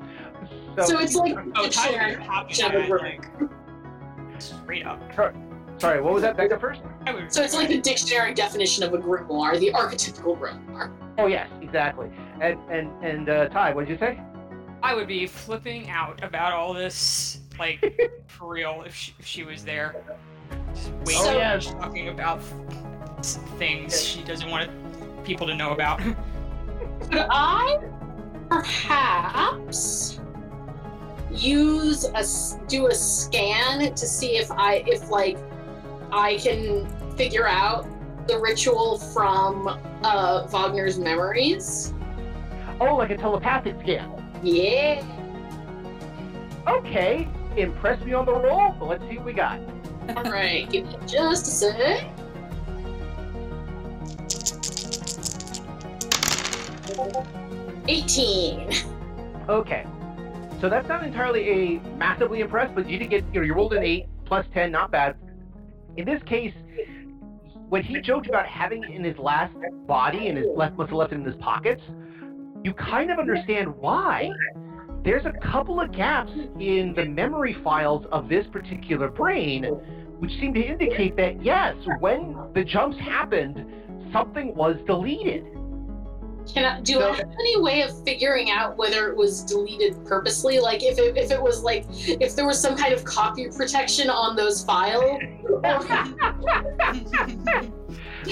[0.83, 4.99] So it's like Oh, the Tyler, happy Shove that, it straight up.
[5.77, 6.37] Sorry, what was that?
[6.37, 6.81] Becca first?
[7.29, 10.91] So it's like the dictionary definition of a grimoire, the archetypical grimoire.
[11.17, 12.09] Oh yes, exactly.
[12.41, 14.19] And and and uh, Ty, what did you say?
[14.81, 19.43] I would be flipping out about all this, like, for real, if she, if she
[19.43, 19.95] was there.
[20.75, 21.57] Just waiting, Oh, yeah.
[21.59, 22.39] talking about
[23.57, 24.69] things she doesn't want
[25.25, 25.99] people to know about.
[27.09, 27.79] Could I
[28.49, 30.19] perhaps
[31.31, 32.23] use a
[32.67, 35.37] do a scan to see if I if like
[36.11, 37.87] I can figure out
[38.27, 39.67] the ritual from
[40.03, 41.93] uh, Wagner's memories?
[42.79, 44.11] Oh, like a telepathic scan.
[44.43, 45.03] Yeah.
[46.67, 49.59] Okay, impress me on the roll, but let's see what we got.
[50.15, 52.07] All right, give me just a sec.
[57.87, 58.71] Eighteen.
[59.47, 59.85] Okay.
[60.61, 63.73] So that's not entirely a massively impressed, but you did get, you know, you rolled
[63.73, 65.15] an 8 plus 10, not bad.
[65.97, 66.53] In this case,
[67.69, 69.55] when he joked about having it in his last
[69.87, 71.81] body and his left must have left it in his pockets,
[72.63, 74.29] you kind of understand why.
[75.03, 79.63] There's a couple of gaps in the memory files of this particular brain,
[80.19, 83.65] which seem to indicate that yes, when the jumps happened,
[84.11, 85.45] something was deleted.
[86.47, 90.59] Can I, do I have any way of figuring out whether it was deleted purposely?
[90.59, 94.09] Like if it, if it was like if there was some kind of copy protection
[94.09, 95.19] on those files?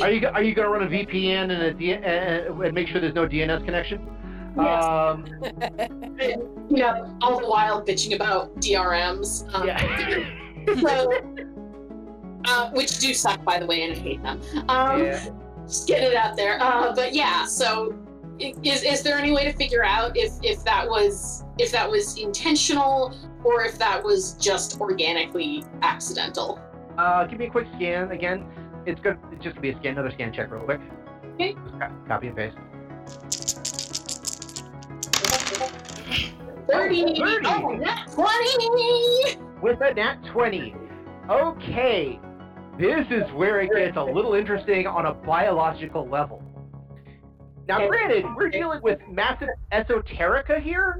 [0.01, 1.99] Are you are you gonna run a VPN and a D, uh,
[2.63, 4.09] and make sure there's no DNS connection?
[4.57, 4.83] Yes.
[4.83, 5.25] Um,
[6.69, 9.47] you know, all the while bitching about DRMs.
[9.53, 10.75] Um, yeah.
[10.81, 11.11] so,
[12.45, 14.41] uh, which do suck, by the way, and I hate them.
[14.67, 15.25] Um, yeah.
[15.67, 16.61] Just get it out there.
[16.61, 18.02] Uh, but yeah, so i-
[18.39, 22.17] is is there any way to figure out if if that was if that was
[22.17, 26.59] intentional or if that was just organically accidental?
[26.97, 28.45] Uh, give me a quick scan again.
[28.85, 29.17] It's good.
[29.31, 29.93] It's just gonna be a scan.
[29.93, 30.81] Another scan check real quick.
[31.35, 31.55] Okay.
[32.07, 32.57] Copy and paste.
[36.69, 37.19] Thirty.
[37.19, 37.45] 30.
[37.45, 39.37] Oh, not twenty.
[39.61, 40.75] with a nat 20.
[41.29, 42.19] Okay,
[42.77, 46.43] this is where it gets a little interesting on a biological level.
[47.67, 50.95] Now, granted, we're dealing with massive esoterica here,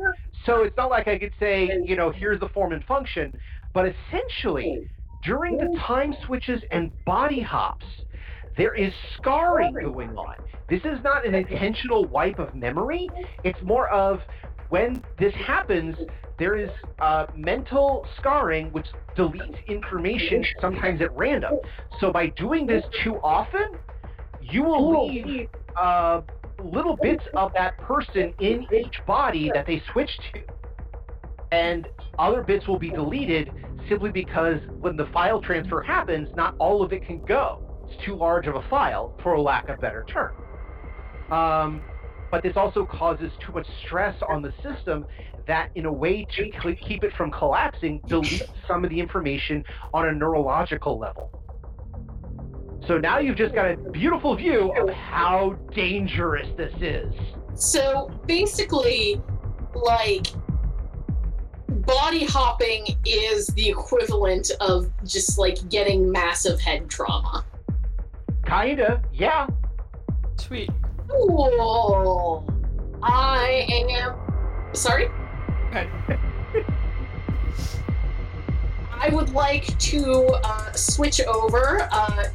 [0.45, 3.34] so it's not like I could say, you know, here's the form and function,
[3.74, 4.88] but essentially,
[5.24, 7.86] during the time switches and body hops,
[8.57, 10.36] there is scarring going on.
[10.70, 13.09] This is not an intentional wipe of memory,
[13.43, 14.22] it's more of
[14.70, 15.95] when this happens,
[16.39, 21.59] there is uh, mental scarring which deletes information sometimes at random.
[21.99, 23.74] So by doing this too often,
[24.41, 25.47] you will leave
[25.80, 26.22] uh,
[26.64, 30.41] little bits of that person in each body that they switch to.
[31.51, 31.88] And
[32.18, 33.51] other bits will be deleted
[33.89, 37.61] simply because when the file transfer happens, not all of it can go.
[37.88, 40.36] It's too large of a file, for lack of better term.
[41.32, 41.82] Um,
[42.32, 45.05] but this also causes too much stress on the system
[45.45, 50.07] that in a way to keep it from collapsing deletes some of the information on
[50.07, 51.30] a neurological level
[52.88, 57.13] so now you've just got a beautiful view of how dangerous this is
[57.55, 59.21] So basically,
[59.73, 60.27] like
[61.67, 67.45] body hopping is the equivalent of just like getting massive head trauma.
[68.45, 69.47] kinda yeah
[70.38, 70.69] Sweet.
[71.07, 72.45] Cool.
[73.01, 74.15] I am
[74.73, 75.07] sorry.
[78.91, 81.88] I would like to uh, switch over.
[81.91, 82.25] Uh,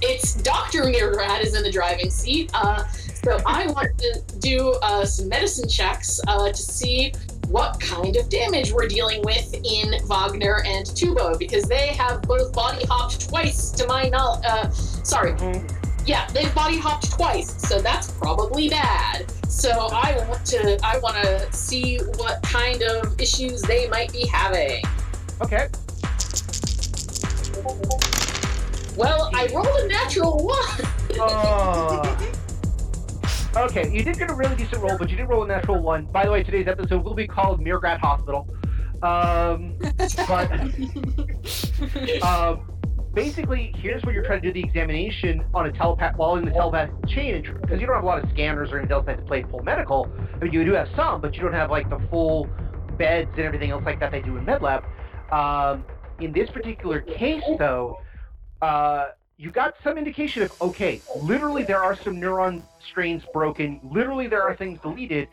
[0.00, 0.84] it's Dr.
[0.84, 2.50] Mirrad is in the driving seat.
[2.54, 7.12] Uh, so I want to do uh, some medicine checks uh, to see
[7.48, 12.52] what kind of damage we're dealing with in Wagner and Tuvo because they have both
[12.52, 14.44] body hopped twice to my knowledge.
[14.46, 15.34] Uh, sorry.
[16.04, 19.30] Yeah, they've body hopped twice, so that's probably bad.
[19.50, 24.26] So I want to I want to see what kind of issues they might be
[24.26, 24.82] having.
[25.42, 25.68] okay
[28.98, 30.90] Well, I rolled a natural one.
[31.20, 32.34] Oh.
[33.56, 36.04] okay you did get a really decent roll but you did roll a natural one
[36.06, 38.46] by the way today's episode will be called mrr'grr'rat hospital
[39.02, 39.76] um,
[40.28, 40.50] but
[42.22, 42.78] um,
[43.14, 46.50] basically, here's where you're trying to do the examination on a telepath while in the
[46.50, 49.44] telepath chain, because you don't have a lot of scanners or anything else that play
[49.50, 50.10] full medical.
[50.34, 52.48] I mean, you do have some, but you don't have like the full
[52.96, 54.84] beds and everything else like that they do in MedLab.
[55.32, 55.84] Um,
[56.20, 57.98] in this particular case, though,
[58.62, 59.06] uh,
[59.36, 64.42] you got some indication of okay, literally there are some neuron strains broken, literally there
[64.42, 65.28] are things deleted,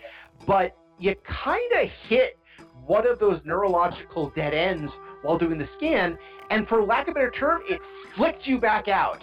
[0.46, 2.38] but you kind of hit
[2.86, 4.92] one of those neurological dead ends
[5.24, 6.18] while doing the scan,
[6.52, 7.82] and for lack of a better term, it
[8.16, 9.22] flicked you back out.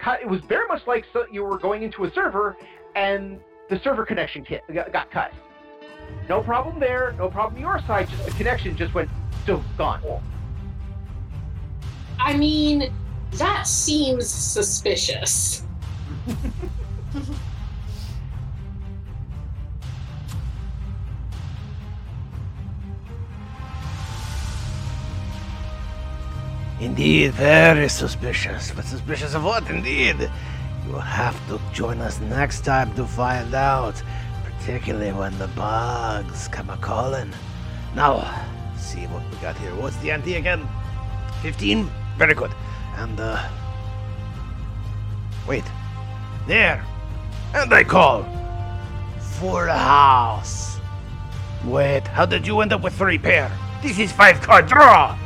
[0.00, 0.20] Cut.
[0.20, 2.56] It was very much like so you were going into a server,
[2.96, 3.38] and
[3.70, 5.32] the server connection hit, got, cut.
[6.28, 7.14] No problem there.
[7.18, 8.08] No problem your side.
[8.08, 9.08] Just the connection just went
[9.44, 10.02] so gone.
[12.18, 12.92] I mean,
[13.32, 15.62] that seems suspicious.
[26.78, 28.70] Indeed, very suspicious.
[28.70, 30.16] But suspicious of what, indeed?
[30.86, 34.02] You will have to join us next time to find out.
[34.66, 37.32] particularly when the bugs come a calling.
[37.94, 38.18] Now,
[38.76, 39.72] see what we got here.
[39.76, 40.66] What's the ante again?
[41.42, 41.88] 15?
[42.16, 42.52] Very good.
[42.96, 43.48] And, uh.
[45.46, 45.64] Wait.
[46.46, 46.84] There.
[47.54, 48.24] And I call.
[49.40, 50.78] The house.
[51.64, 53.52] Wait, how did you end up with three pair?
[53.82, 55.18] This is five card draw!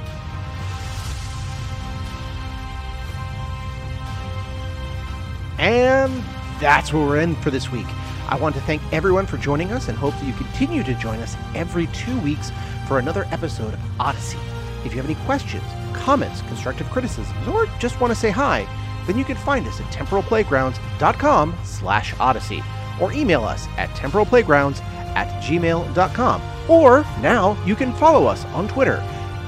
[5.59, 6.25] And
[6.59, 7.87] that's where we're in for this week.
[8.29, 11.21] I want to thank everyone for joining us and hope that you continue to join
[11.21, 12.51] us every two weeks
[12.89, 14.39] for another episode of Odyssey.
[14.85, 18.67] If you have any questions, comments, constructive criticisms, or just want to say hi,
[19.07, 22.63] then you can find us at temporalplaygrounds.com slash odyssey
[23.01, 24.81] or email us at temporalplaygrounds
[25.15, 26.43] at gmail.com.
[26.69, 29.03] Or now you can follow us on Twitter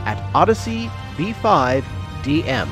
[0.05, 2.69] at OdysseyB5DM.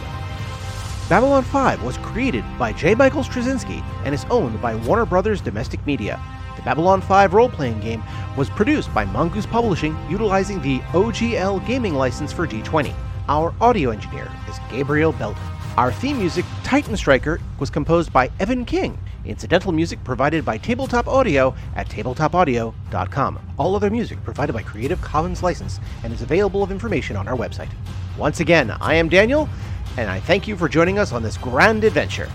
[1.09, 2.95] Babylon 5 was created by J.
[2.95, 6.21] Michael Straczynski and is owned by Warner Brothers Domestic Media.
[6.57, 8.03] The Babylon 5 role playing game
[8.37, 12.95] was produced by Mongoose Publishing utilizing the OGL gaming license for D20.
[13.29, 15.43] Our audio engineer is Gabriel Belton.
[15.77, 18.99] Our theme music, Titan Striker, was composed by Evan King.
[19.25, 23.39] Incidental music provided by Tabletop Audio at tabletopaudio.com.
[23.59, 27.37] All other music provided by Creative Commons license and is available of information on our
[27.37, 27.71] website.
[28.19, 29.49] Once again, I am Daniel,
[29.97, 32.29] and I thank you for joining us on this grand adventure.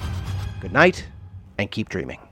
[0.62, 1.06] Good night,
[1.58, 2.25] and keep dreaming.